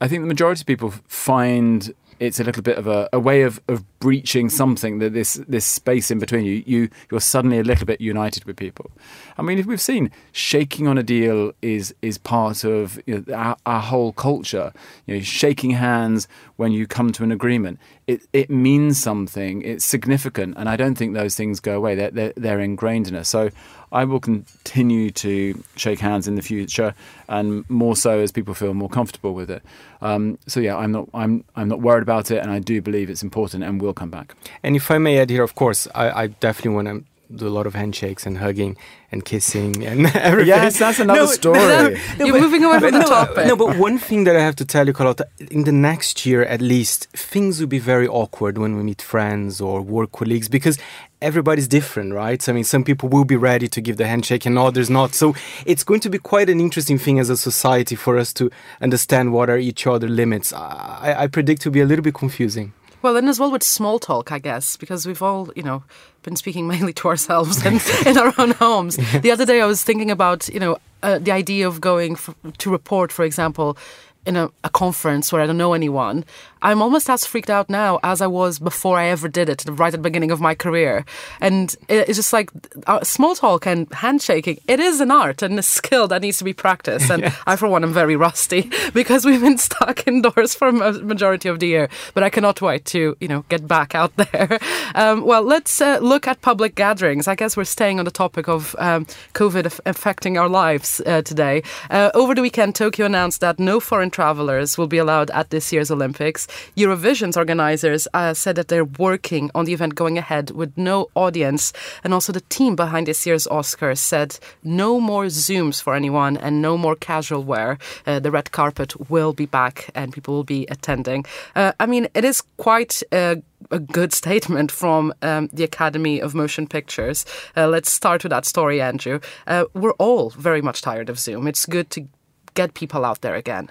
I 0.00 0.06
think 0.06 0.22
the 0.22 0.28
majority 0.28 0.62
of 0.62 0.66
people 0.66 0.92
find 1.08 1.92
it's 2.22 2.38
a 2.38 2.44
little 2.44 2.62
bit 2.62 2.78
of 2.78 2.86
a, 2.86 3.08
a 3.12 3.18
way 3.18 3.42
of, 3.42 3.60
of 3.66 3.84
breaching 3.98 4.48
something 4.48 5.00
that 5.00 5.12
this 5.12 5.40
this 5.48 5.66
space 5.66 6.08
in 6.08 6.20
between 6.20 6.44
you 6.44 6.62
you 6.64 6.88
you're 7.10 7.20
suddenly 7.20 7.58
a 7.58 7.64
little 7.64 7.84
bit 7.84 8.00
united 8.00 8.44
with 8.44 8.56
people. 8.56 8.92
I 9.36 9.42
mean, 9.42 9.58
if 9.58 9.66
we've 9.66 9.80
seen 9.80 10.10
shaking 10.30 10.86
on 10.86 10.98
a 10.98 11.02
deal 11.02 11.52
is 11.62 11.92
is 12.00 12.18
part 12.18 12.62
of 12.62 13.00
you 13.06 13.24
know, 13.26 13.34
our, 13.34 13.56
our, 13.66 13.80
whole 13.80 14.12
culture. 14.12 14.72
You 15.06 15.16
know, 15.16 15.20
shaking 15.22 15.72
hands 15.72 16.28
when 16.56 16.70
you 16.70 16.86
come 16.86 17.10
to 17.12 17.24
an 17.24 17.32
agreement, 17.32 17.80
it 18.06 18.22
it 18.32 18.50
means 18.50 19.00
something. 19.00 19.62
It's 19.62 19.84
significant, 19.84 20.54
and 20.56 20.68
I 20.68 20.76
don't 20.76 20.96
think 20.96 21.14
those 21.14 21.36
things 21.36 21.60
go 21.60 21.76
away. 21.76 21.94
They're 21.94 22.10
they're, 22.10 22.32
they're 22.36 22.60
ingrained 22.60 23.08
in 23.08 23.14
us. 23.14 23.28
So 23.28 23.50
I 23.92 24.04
will 24.04 24.20
continue 24.20 25.10
to 25.10 25.62
shake 25.76 26.00
hands 26.00 26.26
in 26.26 26.34
the 26.34 26.42
future, 26.42 26.94
and 27.28 27.68
more 27.68 27.94
so 27.94 28.18
as 28.20 28.32
people 28.32 28.54
feel 28.54 28.74
more 28.74 28.88
comfortable 28.88 29.34
with 29.34 29.50
it. 29.50 29.62
Um, 30.00 30.38
so 30.46 30.60
yeah, 30.60 30.76
I'm 30.76 30.92
not 30.92 31.08
I'm 31.14 31.44
I'm 31.54 31.68
not 31.68 31.80
worried 31.80 32.02
about 32.02 32.30
it, 32.30 32.38
and 32.38 32.50
I 32.50 32.58
do 32.58 32.82
believe 32.82 33.08
it's 33.08 33.22
important 33.22 33.62
and 33.64 33.80
will 33.80 33.94
come 33.94 34.10
back. 34.10 34.34
And 34.62 34.74
if 34.74 34.90
I 34.90 34.98
may 34.98 35.18
add 35.18 35.30
here, 35.30 35.42
of 35.42 35.54
course, 35.54 35.86
I, 35.94 36.22
I 36.22 36.26
definitely 36.26 36.74
want 36.74 36.88
to 36.88 37.11
do 37.36 37.48
a 37.48 37.50
lot 37.50 37.66
of 37.66 37.74
handshakes 37.74 38.26
and 38.26 38.38
hugging 38.38 38.76
and 39.10 39.24
kissing 39.24 39.84
and 39.84 40.06
everything. 40.16 40.48
Yes, 40.48 40.78
that's 40.78 41.00
another 41.00 41.20
no, 41.20 41.26
story. 41.26 41.58
No, 41.58 41.88
no, 41.88 42.24
You're 42.24 42.32
but, 42.32 42.40
moving 42.40 42.64
away 42.64 42.80
from 42.80 42.92
the 42.92 43.00
topic. 43.00 43.46
No, 43.46 43.56
but 43.56 43.76
one 43.76 43.98
thing 43.98 44.24
that 44.24 44.36
I 44.36 44.40
have 44.40 44.56
to 44.56 44.64
tell 44.64 44.86
you, 44.86 44.92
Carlotta, 44.92 45.26
in 45.50 45.64
the 45.64 45.72
next 45.72 46.24
year 46.26 46.42
at 46.44 46.60
least, 46.60 47.06
things 47.12 47.60
will 47.60 47.66
be 47.66 47.78
very 47.78 48.08
awkward 48.08 48.58
when 48.58 48.76
we 48.76 48.82
meet 48.82 49.02
friends 49.02 49.60
or 49.60 49.80
work 49.82 50.12
colleagues 50.12 50.48
because 50.48 50.78
everybody's 51.20 51.68
different, 51.68 52.12
right? 52.12 52.42
So, 52.42 52.52
I 52.52 52.54
mean, 52.54 52.64
some 52.64 52.84
people 52.84 53.08
will 53.08 53.24
be 53.24 53.36
ready 53.36 53.68
to 53.68 53.80
give 53.80 53.96
the 53.96 54.06
handshake 54.06 54.44
and 54.44 54.58
others 54.58 54.90
not. 54.90 55.14
So 55.14 55.34
it's 55.64 55.84
going 55.84 56.00
to 56.00 56.10
be 56.10 56.18
quite 56.18 56.50
an 56.50 56.60
interesting 56.60 56.98
thing 56.98 57.18
as 57.18 57.30
a 57.30 57.36
society 57.36 57.94
for 57.94 58.18
us 58.18 58.32
to 58.34 58.50
understand 58.80 59.32
what 59.32 59.48
are 59.48 59.58
each 59.58 59.86
other 59.86 60.08
limits. 60.08 60.52
I, 60.52 61.14
I 61.18 61.26
predict 61.28 61.62
to 61.62 61.70
be 61.70 61.80
a 61.80 61.86
little 61.86 62.02
bit 62.02 62.14
confusing. 62.14 62.72
Well, 63.02 63.16
and 63.16 63.28
as 63.28 63.40
well 63.40 63.50
with 63.50 63.62
small 63.62 63.98
talk, 63.98 64.30
I 64.30 64.38
guess, 64.38 64.76
because 64.76 65.06
we've 65.06 65.22
all, 65.22 65.50
you 65.56 65.62
know, 65.62 65.82
been 66.22 66.36
speaking 66.36 66.66
mainly 66.72 66.92
to 66.94 67.08
ourselves 67.08 67.64
and 67.64 67.82
in 68.06 68.16
our 68.16 68.32
own 68.38 68.52
homes. 68.52 68.96
The 69.20 69.30
other 69.30 69.44
day, 69.44 69.60
I 69.60 69.66
was 69.66 69.82
thinking 69.82 70.10
about, 70.10 70.48
you 70.48 70.60
know, 70.60 70.78
uh, 71.02 71.18
the 71.18 71.32
idea 71.32 71.66
of 71.66 71.80
going 71.80 72.14
for, 72.14 72.34
to 72.58 72.70
report, 72.70 73.10
for 73.10 73.24
example, 73.24 73.76
in 74.26 74.36
a, 74.36 74.50
a, 74.62 74.70
conference 74.70 75.32
where 75.32 75.42
I 75.42 75.46
don't 75.46 75.58
know 75.58 75.74
anyone, 75.74 76.24
I'm 76.62 76.80
almost 76.80 77.10
as 77.10 77.26
freaked 77.26 77.50
out 77.50 77.68
now 77.68 77.98
as 78.02 78.20
I 78.20 78.26
was 78.28 78.58
before 78.58 78.96
I 78.98 79.06
ever 79.06 79.28
did 79.28 79.48
it, 79.48 79.64
right 79.68 79.88
at 79.88 79.92
the 79.92 79.98
beginning 79.98 80.30
of 80.30 80.40
my 80.40 80.54
career. 80.54 81.04
And 81.40 81.74
it's 81.88 82.16
just 82.16 82.32
like 82.32 82.50
uh, 82.86 83.02
small 83.02 83.34
talk 83.34 83.66
and 83.66 83.92
handshaking, 83.92 84.60
it 84.68 84.78
is 84.78 85.00
an 85.00 85.10
art 85.10 85.42
and 85.42 85.58
a 85.58 85.62
skill 85.62 86.06
that 86.08 86.22
needs 86.22 86.38
to 86.38 86.44
be 86.44 86.52
practiced. 86.52 87.10
And 87.10 87.22
yes. 87.24 87.36
I, 87.46 87.56
for 87.56 87.68
one, 87.68 87.82
am 87.82 87.92
very 87.92 88.14
rusty 88.14 88.70
because 88.94 89.24
we've 89.24 89.40
been 89.40 89.58
stuck 89.58 90.06
indoors 90.06 90.54
for 90.54 90.68
a 90.68 90.92
majority 90.92 91.48
of 91.48 91.58
the 91.58 91.66
year. 91.66 91.88
But 92.14 92.22
I 92.22 92.30
cannot 92.30 92.62
wait 92.62 92.84
to, 92.86 93.16
you 93.20 93.28
know, 93.28 93.44
get 93.48 93.66
back 93.66 93.94
out 93.94 94.14
there. 94.16 94.58
Um, 94.94 95.24
well, 95.24 95.42
let's 95.42 95.80
uh, 95.80 95.98
look 96.00 96.28
at 96.28 96.42
public 96.42 96.76
gatherings. 96.76 97.26
I 97.26 97.34
guess 97.34 97.56
we're 97.56 97.64
staying 97.64 97.98
on 97.98 98.04
the 98.04 98.10
topic 98.12 98.48
of 98.48 98.76
um, 98.78 99.06
COVID 99.34 99.80
affecting 99.84 100.38
our 100.38 100.48
lives 100.48 101.00
uh, 101.06 101.22
today. 101.22 101.64
Uh, 101.90 102.10
over 102.14 102.34
the 102.34 102.42
weekend, 102.42 102.76
Tokyo 102.76 103.06
announced 103.06 103.40
that 103.40 103.58
no 103.58 103.80
foreign 103.80 104.11
travelers 104.12 104.78
will 104.78 104.86
be 104.86 104.98
allowed 104.98 105.30
at 105.30 105.50
this 105.50 105.72
year's 105.72 105.90
Olympics. 105.90 106.46
Eurovision's 106.76 107.36
organizers 107.36 108.06
uh, 108.14 108.34
said 108.34 108.56
that 108.56 108.68
they're 108.68 108.84
working 108.84 109.50
on 109.54 109.64
the 109.64 109.72
event 109.72 109.94
going 109.94 110.18
ahead 110.18 110.50
with 110.50 110.76
no 110.76 111.08
audience. 111.14 111.72
And 112.04 112.14
also, 112.14 112.32
the 112.32 112.42
team 112.42 112.76
behind 112.76 113.06
this 113.06 113.26
year's 113.26 113.46
Oscars 113.46 113.98
said 113.98 114.38
no 114.62 115.00
more 115.00 115.26
Zooms 115.26 115.82
for 115.82 115.94
anyone 115.94 116.36
and 116.36 116.62
no 116.62 116.76
more 116.76 116.96
casual 116.96 117.42
wear. 117.42 117.78
Uh, 118.06 118.20
the 118.20 118.30
red 118.30 118.52
carpet 118.52 119.10
will 119.10 119.32
be 119.32 119.46
back 119.46 119.90
and 119.94 120.12
people 120.12 120.34
will 120.34 120.44
be 120.44 120.66
attending. 120.66 121.24
Uh, 121.56 121.72
I 121.80 121.86
mean, 121.86 122.08
it 122.14 122.24
is 122.24 122.42
quite 122.56 123.02
a 123.12 123.42
a 123.70 123.78
good 123.78 124.12
statement 124.22 124.70
from 124.70 125.12
um, 125.22 125.48
the 125.52 125.64
Academy 125.64 126.20
of 126.20 126.34
Motion 126.34 126.66
Pictures. 126.66 127.24
Uh, 127.56 127.66
let's 127.68 127.90
start 127.90 128.22
with 128.22 128.30
that 128.30 128.44
story, 128.44 128.80
Andrew. 128.80 129.20
Uh, 129.46 129.64
we're 129.74 129.92
all 129.92 130.30
very 130.30 130.62
much 130.62 130.82
tired 130.82 131.08
of 131.08 131.18
Zoom. 131.18 131.46
It's 131.46 131.66
good 131.66 131.90
to 131.90 132.06
get 132.54 132.74
people 132.74 133.04
out 133.04 133.20
there 133.22 133.34
again. 133.34 133.70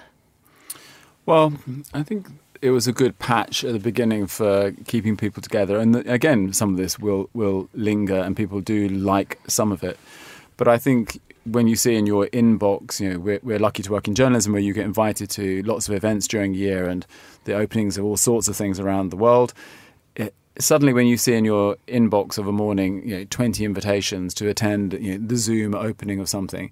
Well, 1.26 1.54
I 1.94 2.04
think 2.04 2.28
it 2.62 2.72
was 2.72 2.88
a 2.88 2.92
good 2.92 3.18
patch 3.20 3.64
at 3.64 3.74
the 3.74 3.80
beginning 3.80 4.28
for 4.28 4.72
keeping 4.86 5.18
people 5.18 5.42
together. 5.42 5.78
And 5.78 5.96
again, 6.08 6.54
some 6.54 6.72
of 6.72 6.78
this 6.78 7.00
will 7.00 7.30
will 7.34 7.70
linger, 7.74 8.18
and 8.18 8.36
people 8.36 8.62
do 8.62 8.88
like 8.90 9.40
some 9.48 9.72
of 9.72 9.84
it. 9.84 10.00
But 10.58 10.68
I 10.68 10.78
think 10.78 11.20
when 11.46 11.68
you 11.68 11.76
see 11.76 11.96
in 11.96 12.06
your 12.06 12.28
inbox, 12.28 13.00
you 13.00 13.10
know, 13.12 13.20
we're, 13.20 13.40
we're 13.42 13.60
lucky 13.60 13.82
to 13.84 13.92
work 13.92 14.08
in 14.08 14.14
journalism 14.14 14.54
where 14.54 14.62
you 14.62 14.74
get 14.74 14.86
invited 14.86 15.30
to 15.32 15.64
lots 15.64 15.90
of 15.90 15.96
events 15.96 16.28
during 16.28 16.54
the 16.54 16.60
year 16.60 16.88
and 16.88 17.06
the 17.46 17.54
openings 17.56 17.98
of 17.98 18.06
all 18.06 18.18
sorts 18.18 18.48
of 18.48 18.56
things 18.56 18.80
around 18.80 19.10
the 19.10 19.16
world. 19.16 19.54
It, 20.16 20.36
suddenly, 20.60 20.94
when 20.94 21.08
you 21.08 21.18
see 21.18 21.34
in 21.34 21.46
your 21.46 21.78
inbox 21.88 22.38
of 22.38 22.48
a 22.48 22.52
morning, 22.52 23.08
you 23.08 23.18
know, 23.18 23.26
20 23.30 23.66
invitations 23.66 24.34
to 24.36 24.50
attend 24.50 24.94
you 24.94 25.18
know, 25.18 25.28
the 25.28 25.36
Zoom 25.36 25.74
opening 25.74 26.20
of 26.20 26.30
something, 26.30 26.72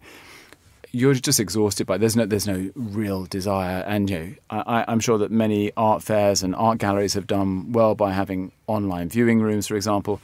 you're 0.91 1.13
just 1.13 1.39
exhausted 1.39 1.85
by 1.85 1.97
there's 1.97 2.15
no 2.15 2.25
there's 2.25 2.47
no 2.47 2.71
real 2.75 3.25
desire. 3.25 3.83
And 3.87 4.09
you 4.09 4.19
know 4.19 4.33
I, 4.49 4.85
I'm 4.87 4.99
sure 4.99 5.17
that 5.19 5.31
many 5.31 5.71
art 5.77 6.03
fairs 6.03 6.43
and 6.43 6.55
art 6.55 6.79
galleries 6.79 7.13
have 7.13 7.27
done 7.27 7.71
well 7.71 7.95
by 7.95 8.11
having 8.11 8.51
online 8.67 9.09
viewing 9.09 9.41
rooms 9.41 9.67
for 9.67 9.75
example. 9.75 10.19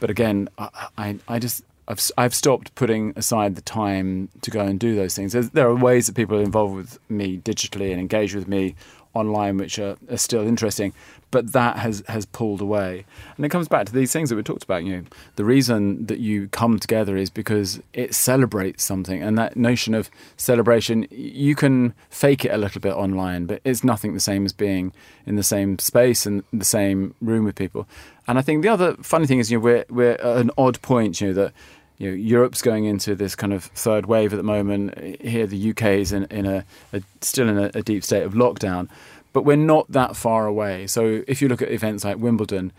But 0.00 0.10
again 0.10 0.48
I, 0.58 0.88
I, 0.96 1.18
I 1.28 1.38
just 1.38 1.64
I've, 1.88 2.10
I've 2.18 2.34
stopped 2.34 2.74
putting 2.74 3.14
aside 3.16 3.56
the 3.56 3.62
time 3.62 4.28
to 4.42 4.50
go 4.50 4.60
and 4.60 4.78
do 4.78 4.94
those 4.94 5.16
things. 5.16 5.32
There's, 5.32 5.50
there 5.50 5.66
are 5.68 5.74
ways 5.74 6.06
that 6.06 6.14
people 6.14 6.36
are 6.36 6.42
involved 6.42 6.74
with 6.74 6.98
me 7.08 7.38
digitally 7.38 7.90
and 7.92 7.98
engage 7.98 8.34
with 8.34 8.46
me 8.46 8.74
online 9.14 9.56
which 9.56 9.78
are, 9.78 9.96
are 10.10 10.16
still 10.16 10.46
interesting 10.46 10.92
but 11.30 11.52
that 11.52 11.76
has 11.78 12.02
has 12.08 12.26
pulled 12.26 12.60
away. 12.60 13.04
And 13.36 13.44
it 13.44 13.50
comes 13.50 13.68
back 13.68 13.86
to 13.86 13.92
these 13.92 14.12
things 14.12 14.30
that 14.30 14.36
we 14.36 14.42
talked 14.42 14.64
about. 14.64 14.84
You 14.84 14.98
know, 14.98 15.04
the 15.36 15.44
reason 15.44 16.06
that 16.06 16.18
you 16.18 16.48
come 16.48 16.78
together 16.78 17.16
is 17.16 17.30
because 17.30 17.80
it 17.92 18.14
celebrates 18.14 18.84
something, 18.84 19.22
and 19.22 19.36
that 19.38 19.56
notion 19.56 19.94
of 19.94 20.10
celebration, 20.36 21.06
you 21.10 21.54
can 21.54 21.94
fake 22.10 22.44
it 22.44 22.50
a 22.50 22.56
little 22.56 22.80
bit 22.80 22.94
online, 22.94 23.46
but 23.46 23.60
it's 23.64 23.84
nothing 23.84 24.14
the 24.14 24.20
same 24.20 24.44
as 24.44 24.52
being 24.52 24.92
in 25.26 25.36
the 25.36 25.42
same 25.42 25.78
space 25.78 26.24
and 26.24 26.42
the 26.52 26.64
same 26.64 27.14
room 27.20 27.44
with 27.44 27.54
people. 27.54 27.86
And 28.26 28.38
I 28.38 28.42
think 28.42 28.62
the 28.62 28.68
other 28.68 28.94
funny 28.96 29.26
thing 29.26 29.38
is, 29.38 29.50
you 29.50 29.58
know, 29.58 29.64
we're 29.64 29.84
we're 29.90 30.12
at 30.12 30.36
an 30.38 30.50
odd 30.56 30.80
point, 30.82 31.20
you 31.20 31.28
know, 31.28 31.34
that 31.34 31.52
you 31.98 32.08
know, 32.10 32.16
Europe's 32.16 32.62
going 32.62 32.84
into 32.84 33.16
this 33.16 33.34
kind 33.34 33.52
of 33.52 33.64
third 33.64 34.06
wave 34.06 34.32
at 34.32 34.36
the 34.36 34.44
moment. 34.44 34.98
Here, 35.20 35.46
the 35.46 35.70
UK 35.70 35.82
is 35.82 36.12
in, 36.12 36.24
in 36.26 36.46
a, 36.46 36.64
a 36.92 37.02
still 37.20 37.48
in 37.48 37.58
a, 37.58 37.70
a 37.74 37.82
deep 37.82 38.04
state 38.04 38.22
of 38.22 38.34
lockdown, 38.34 38.88
but 39.32 39.44
we're 39.44 39.56
not 39.56 39.90
that 39.90 40.16
far 40.16 40.46
away. 40.46 40.86
So 40.86 41.22
if 41.26 41.42
you 41.42 41.48
look 41.48 41.60
at 41.60 41.70
events 41.70 42.04
like 42.04 42.18
Wimbledon, 42.18 42.72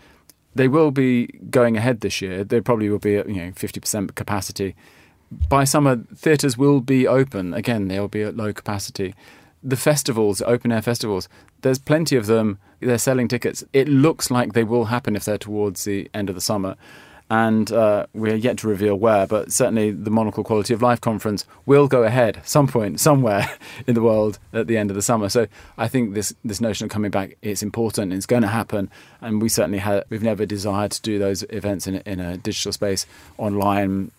they 0.54 0.68
will 0.68 0.90
be 0.90 1.26
going 1.50 1.76
ahead 1.76 2.00
this 2.00 2.22
year. 2.22 2.44
They 2.44 2.62
probably 2.62 2.88
will 2.88 2.98
be 2.98 3.16
at 3.16 3.28
you 3.28 3.36
know 3.36 3.52
fifty 3.54 3.78
percent 3.78 4.14
capacity. 4.14 4.74
By 5.48 5.64
summer, 5.64 5.96
theatres 6.16 6.56
will 6.56 6.80
be 6.80 7.06
open 7.06 7.52
again. 7.52 7.88
They'll 7.88 8.08
be 8.08 8.22
at 8.22 8.36
low 8.36 8.52
capacity. 8.52 9.14
The 9.62 9.76
festivals, 9.76 10.40
open 10.42 10.72
air 10.72 10.80
festivals, 10.80 11.28
there's 11.60 11.78
plenty 11.78 12.16
of 12.16 12.24
them. 12.24 12.58
They're 12.80 12.96
selling 12.96 13.28
tickets. 13.28 13.62
It 13.74 13.86
looks 13.86 14.30
like 14.30 14.54
they 14.54 14.64
will 14.64 14.86
happen 14.86 15.14
if 15.14 15.26
they're 15.26 15.36
towards 15.36 15.84
the 15.84 16.08
end 16.14 16.30
of 16.30 16.34
the 16.34 16.40
summer 16.40 16.76
and 17.30 17.70
uh, 17.70 18.06
we're 18.12 18.34
yet 18.34 18.58
to 18.58 18.68
reveal 18.68 18.96
where, 18.96 19.26
but 19.26 19.52
certainly 19.52 19.92
the 19.92 20.10
Monocle 20.10 20.42
Quality 20.42 20.74
of 20.74 20.82
Life 20.82 21.00
conference 21.00 21.46
will 21.64 21.86
go 21.86 22.02
ahead 22.02 22.42
some 22.44 22.66
point, 22.66 22.98
somewhere 22.98 23.48
in 23.86 23.94
the 23.94 24.02
world 24.02 24.40
at 24.52 24.66
the 24.66 24.76
end 24.76 24.90
of 24.90 24.96
the 24.96 25.02
summer. 25.02 25.28
So 25.28 25.46
I 25.78 25.86
think 25.86 26.14
this 26.14 26.34
this 26.44 26.60
notion 26.60 26.86
of 26.86 26.90
coming 26.90 27.10
back 27.10 27.36
it's 27.40 27.62
important. 27.62 28.12
It's 28.12 28.26
going 28.26 28.42
to 28.42 28.48
happen, 28.48 28.90
and 29.20 29.40
we 29.40 29.48
certainly 29.48 29.78
have. 29.78 30.04
We've 30.10 30.22
never 30.22 30.44
desired 30.44 30.90
to 30.90 31.02
do 31.02 31.18
those 31.18 31.44
events 31.50 31.86
in 31.86 31.96
in 31.98 32.18
a 32.18 32.36
digital 32.36 32.72
space 32.72 33.06
online 33.38 34.10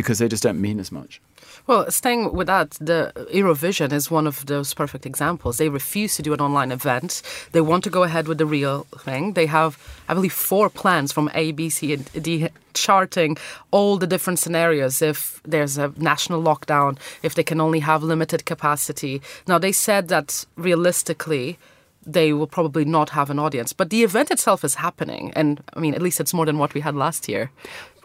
because 0.00 0.18
they 0.18 0.28
just 0.28 0.42
don't 0.42 0.60
mean 0.60 0.80
as 0.80 0.90
much. 0.90 1.20
Well, 1.66 1.90
staying 1.90 2.32
with 2.32 2.46
that, 2.46 2.70
the 2.80 3.12
Eurovision 3.32 3.92
is 3.92 4.10
one 4.10 4.26
of 4.26 4.46
those 4.46 4.72
perfect 4.74 5.04
examples. 5.06 5.58
They 5.58 5.68
refuse 5.68 6.16
to 6.16 6.22
do 6.22 6.32
an 6.32 6.40
online 6.40 6.72
event. 6.72 7.22
They 7.52 7.60
want 7.60 7.84
to 7.84 7.90
go 7.90 8.02
ahead 8.02 8.26
with 8.28 8.38
the 8.38 8.46
real 8.46 8.84
thing. 8.98 9.34
They 9.34 9.46
have, 9.46 9.78
I 10.08 10.14
believe, 10.14 10.32
four 10.32 10.70
plans 10.70 11.12
from 11.12 11.30
A, 11.34 11.52
B, 11.52 11.68
C, 11.68 11.92
and 11.92 12.10
D 12.22 12.48
charting 12.72 13.36
all 13.72 13.98
the 13.98 14.06
different 14.06 14.38
scenarios 14.38 15.02
if 15.02 15.40
there's 15.44 15.76
a 15.76 15.92
national 15.96 16.42
lockdown, 16.42 16.98
if 17.22 17.34
they 17.34 17.42
can 17.42 17.60
only 17.60 17.80
have 17.80 18.02
limited 18.02 18.46
capacity. 18.46 19.20
Now, 19.46 19.58
they 19.58 19.72
said 19.72 20.08
that 20.08 20.46
realistically, 20.56 21.58
they 22.06 22.32
will 22.32 22.46
probably 22.46 22.84
not 22.84 23.10
have 23.10 23.28
an 23.28 23.38
audience. 23.38 23.72
But 23.74 23.90
the 23.90 24.02
event 24.02 24.30
itself 24.30 24.64
is 24.64 24.76
happening. 24.76 25.32
And 25.36 25.62
I 25.74 25.80
mean, 25.80 25.94
at 25.94 26.02
least 26.02 26.20
it's 26.20 26.32
more 26.32 26.46
than 26.46 26.58
what 26.58 26.72
we 26.72 26.80
had 26.80 26.94
last 26.94 27.28
year 27.28 27.50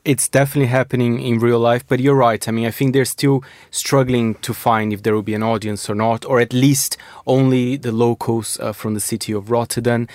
it's 0.06 0.30
definitely 0.30 0.68
happening 0.68 1.20
in 1.20 1.40
real 1.40 1.60
life, 1.60 1.84
but 1.88 2.00
you're 2.00 2.16
right. 2.16 2.48
I 2.48 2.52
mean, 2.52 2.68
I 2.68 2.72
think 2.72 2.94
they're 2.94 3.06
still 3.06 3.44
struggling 3.72 4.36
to 4.36 4.54
find 4.54 4.94
if 4.94 5.02
there 5.02 5.16
will 5.16 5.24
be 5.24 5.34
an 5.34 5.42
audience 5.42 5.90
or 5.90 5.96
not, 5.96 6.24
or 6.26 6.40
at 6.40 6.54
least 6.54 6.96
only 7.26 7.76
the 7.76 7.92
locals 7.92 8.60
uh, 8.60 8.72
from 8.72 8.94
the 8.94 9.00
city 9.00 9.34
of 9.34 9.50
Rotterdam. 9.50 10.08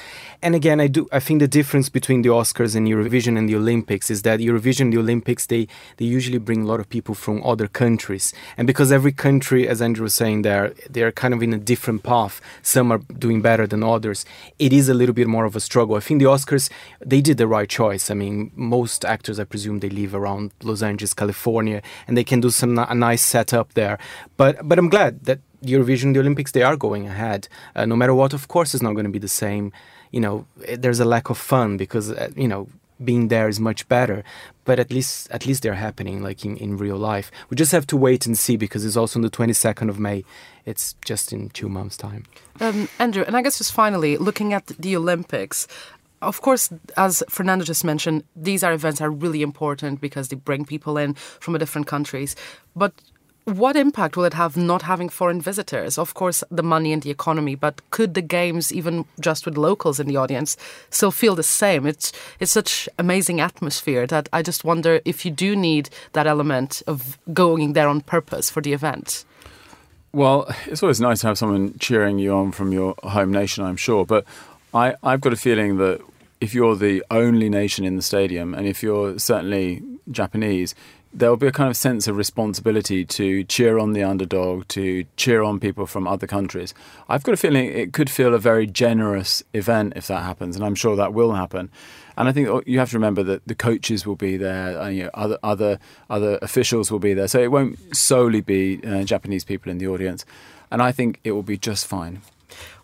And 0.42 0.54
again, 0.54 0.80
I 0.80 0.86
do. 0.86 1.08
I 1.10 1.18
think 1.18 1.40
the 1.40 1.48
difference 1.48 1.88
between 1.88 2.22
the 2.22 2.28
Oscars 2.28 2.76
and 2.76 2.86
Eurovision 2.86 3.36
and 3.36 3.48
the 3.48 3.56
Olympics 3.56 4.10
is 4.10 4.22
that 4.22 4.38
Eurovision, 4.38 4.92
the 4.92 4.98
Olympics, 4.98 5.46
they 5.46 5.66
they 5.96 6.04
usually 6.04 6.38
bring 6.38 6.62
a 6.62 6.66
lot 6.66 6.78
of 6.78 6.88
people 6.88 7.16
from 7.16 7.42
other 7.42 7.66
countries, 7.66 8.32
and 8.56 8.66
because 8.68 8.92
every 8.92 9.12
country, 9.12 9.66
as 9.68 9.82
Andrew 9.82 10.04
was 10.04 10.14
saying, 10.14 10.42
there 10.42 10.72
they're 10.88 11.12
kind 11.12 11.34
of 11.34 11.42
in 11.42 11.52
a 11.52 11.58
different 11.58 12.04
path. 12.04 12.40
Some 12.62 12.92
are 12.92 12.98
doing 13.18 13.42
better 13.42 13.66
than 13.66 13.82
others. 13.82 14.24
It 14.58 14.72
is 14.72 14.88
a 14.88 14.94
little 14.94 15.14
bit 15.14 15.26
more 15.26 15.44
of 15.44 15.56
a 15.56 15.60
struggle. 15.60 15.96
I 15.96 16.00
think 16.00 16.20
the 16.20 16.28
Oscars 16.28 16.70
they 17.04 17.20
did 17.20 17.38
the 17.38 17.48
right 17.48 17.68
choice. 17.68 18.08
I 18.08 18.14
mean, 18.14 18.52
most 18.54 19.04
actors, 19.04 19.40
I 19.40 19.44
presume 19.44 19.79
they 19.80 19.90
live 19.90 20.14
around 20.14 20.52
Los 20.62 20.82
Angeles, 20.82 21.14
California, 21.14 21.82
and 22.06 22.16
they 22.16 22.24
can 22.24 22.40
do 22.40 22.50
some 22.50 22.78
a 22.78 22.94
nice 22.94 23.22
setup 23.22 23.74
there. 23.74 23.98
But 24.36 24.66
but 24.68 24.78
I'm 24.78 24.88
glad 24.88 25.24
that 25.24 25.40
Eurovision, 25.64 26.14
the 26.14 26.20
Olympics, 26.20 26.52
they 26.52 26.62
are 26.62 26.76
going 26.76 27.06
ahead. 27.06 27.48
Uh, 27.74 27.86
no 27.86 27.96
matter 27.96 28.14
what, 28.14 28.32
of 28.32 28.48
course, 28.48 28.74
it's 28.74 28.82
not 28.82 28.94
going 28.94 29.04
to 29.04 29.10
be 29.10 29.18
the 29.18 29.28
same. 29.28 29.72
You 30.10 30.20
know, 30.20 30.46
eh, 30.66 30.76
there's 30.78 31.00
a 31.00 31.04
lack 31.04 31.30
of 31.30 31.38
fun 31.38 31.76
because 31.76 32.10
uh, 32.10 32.30
you 32.36 32.48
know 32.48 32.68
being 33.02 33.28
there 33.28 33.48
is 33.48 33.58
much 33.58 33.88
better 33.88 34.22
but 34.64 34.78
at 34.78 34.92
least 34.92 35.30
at 35.30 35.46
least 35.46 35.62
they're 35.62 35.74
happening 35.74 36.22
like 36.22 36.44
in, 36.44 36.56
in 36.58 36.76
real 36.76 36.96
life 36.96 37.30
we 37.48 37.56
just 37.56 37.72
have 37.72 37.86
to 37.86 37.96
wait 37.96 38.26
and 38.26 38.36
see 38.36 38.56
because 38.56 38.84
it's 38.84 38.96
also 38.96 39.18
on 39.18 39.22
the 39.22 39.30
22nd 39.30 39.88
of 39.88 39.98
may 39.98 40.24
it's 40.66 40.94
just 41.04 41.32
in 41.32 41.48
two 41.50 41.68
months 41.68 41.96
time 41.96 42.24
um, 42.60 42.88
andrew 42.98 43.24
and 43.26 43.36
i 43.36 43.42
guess 43.42 43.58
just 43.58 43.72
finally 43.72 44.16
looking 44.16 44.52
at 44.52 44.66
the 44.66 44.94
olympics 44.94 45.66
of 46.22 46.40
course, 46.42 46.70
as 46.96 47.22
Fernando 47.28 47.64
just 47.64 47.84
mentioned, 47.84 48.24
these 48.36 48.62
are 48.62 48.72
events 48.72 49.00
are 49.00 49.10
really 49.10 49.42
important 49.42 50.00
because 50.00 50.28
they 50.28 50.36
bring 50.36 50.64
people 50.64 50.96
in 50.96 51.14
from 51.14 51.56
different 51.58 51.86
countries. 51.86 52.36
But 52.76 52.92
what 53.44 53.74
impact 53.74 54.16
will 54.16 54.24
it 54.24 54.34
have 54.34 54.56
not 54.56 54.82
having 54.82 55.08
foreign 55.08 55.40
visitors? 55.40 55.98
Of 55.98 56.14
course, 56.14 56.44
the 56.50 56.62
money 56.62 56.92
and 56.92 57.02
the 57.02 57.10
economy, 57.10 57.54
but 57.54 57.80
could 57.90 58.14
the 58.14 58.22
games, 58.22 58.72
even 58.72 59.06
just 59.18 59.46
with 59.46 59.56
locals 59.56 59.98
in 59.98 60.06
the 60.06 60.16
audience, 60.16 60.56
still 60.90 61.10
feel 61.10 61.34
the 61.34 61.42
same? 61.42 61.86
It's 61.86 62.12
it's 62.38 62.52
such 62.52 62.88
amazing 62.98 63.40
atmosphere 63.40 64.06
that 64.08 64.28
I 64.32 64.42
just 64.42 64.64
wonder 64.64 65.00
if 65.04 65.24
you 65.24 65.30
do 65.30 65.56
need 65.56 65.90
that 66.12 66.26
element 66.26 66.82
of 66.86 67.18
going 67.32 67.72
there 67.72 67.88
on 67.88 68.02
purpose 68.02 68.50
for 68.50 68.60
the 68.60 68.72
event. 68.72 69.24
Well, 70.12 70.52
it's 70.66 70.82
always 70.82 71.00
nice 71.00 71.20
to 71.20 71.28
have 71.28 71.38
someone 71.38 71.78
cheering 71.78 72.18
you 72.18 72.32
on 72.32 72.50
from 72.50 72.72
your 72.72 72.94
home 73.04 73.30
nation, 73.30 73.64
I'm 73.64 73.76
sure. 73.76 74.04
But 74.04 74.24
I, 74.72 74.94
I've 75.02 75.20
got 75.20 75.32
a 75.32 75.36
feeling 75.36 75.78
that 75.78 76.00
if 76.40 76.54
you're 76.54 76.76
the 76.76 77.04
only 77.10 77.48
nation 77.48 77.84
in 77.84 77.96
the 77.96 78.02
stadium, 78.02 78.54
and 78.54 78.66
if 78.66 78.82
you're 78.82 79.18
certainly 79.18 79.82
Japanese, 80.10 80.74
there 81.12 81.28
will 81.28 81.36
be 81.36 81.48
a 81.48 81.52
kind 81.52 81.68
of 81.68 81.76
sense 81.76 82.06
of 82.06 82.16
responsibility 82.16 83.04
to 83.04 83.42
cheer 83.44 83.78
on 83.78 83.94
the 83.94 84.04
underdog, 84.04 84.68
to 84.68 85.04
cheer 85.16 85.42
on 85.42 85.58
people 85.58 85.86
from 85.86 86.06
other 86.06 86.26
countries. 86.26 86.72
I've 87.08 87.24
got 87.24 87.34
a 87.34 87.36
feeling 87.36 87.66
it 87.66 87.92
could 87.92 88.08
feel 88.08 88.32
a 88.32 88.38
very 88.38 88.66
generous 88.66 89.42
event 89.52 89.94
if 89.96 90.06
that 90.06 90.22
happens, 90.22 90.54
and 90.54 90.64
I'm 90.64 90.76
sure 90.76 90.94
that 90.94 91.12
will 91.12 91.32
happen. 91.32 91.68
And 92.16 92.28
I 92.28 92.32
think 92.32 92.48
you 92.66 92.78
have 92.78 92.90
to 92.90 92.96
remember 92.96 93.24
that 93.24 93.46
the 93.46 93.56
coaches 93.56 94.06
will 94.06 94.16
be 94.16 94.36
there, 94.36 94.78
and, 94.78 94.96
you 94.96 95.04
know, 95.04 95.10
other 95.14 95.38
other 95.42 95.78
other 96.08 96.38
officials 96.42 96.92
will 96.92 97.00
be 97.00 97.12
there, 97.12 97.26
so 97.26 97.40
it 97.40 97.50
won't 97.50 97.76
solely 97.96 98.40
be 98.40 98.80
uh, 98.86 99.02
Japanese 99.02 99.44
people 99.44 99.72
in 99.72 99.78
the 99.78 99.88
audience. 99.88 100.24
And 100.70 100.80
I 100.80 100.92
think 100.92 101.18
it 101.24 101.32
will 101.32 101.42
be 101.42 101.58
just 101.58 101.86
fine. 101.86 102.22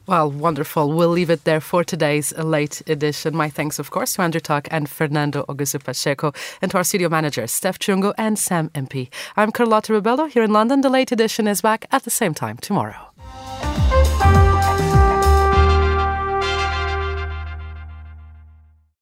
Well, 0.06 0.30
wonderful. 0.30 0.92
We'll 0.92 1.08
leave 1.08 1.30
it 1.30 1.42
there 1.42 1.60
for 1.60 1.82
today's 1.82 2.32
late 2.38 2.80
edition. 2.86 3.34
My 3.34 3.50
thanks, 3.50 3.80
of 3.80 3.90
course, 3.90 4.14
to 4.14 4.22
Andrew 4.22 4.40
Tuck 4.40 4.68
and 4.70 4.88
Fernando 4.88 5.44
Augusto 5.48 5.82
Pacheco, 5.82 6.32
and 6.62 6.70
to 6.70 6.76
our 6.76 6.84
studio 6.84 7.08
managers, 7.08 7.50
Steph 7.50 7.80
Chungo 7.80 8.14
and 8.16 8.38
Sam 8.38 8.70
MP. 8.70 9.08
I'm 9.36 9.50
Carlotta 9.50 9.92
Rebelo 9.92 10.30
here 10.30 10.44
in 10.44 10.52
London. 10.52 10.82
The 10.82 10.90
late 10.90 11.10
edition 11.10 11.48
is 11.48 11.60
back 11.60 11.86
at 11.90 12.04
the 12.04 12.10
same 12.10 12.34
time 12.34 12.56
tomorrow. 12.58 13.05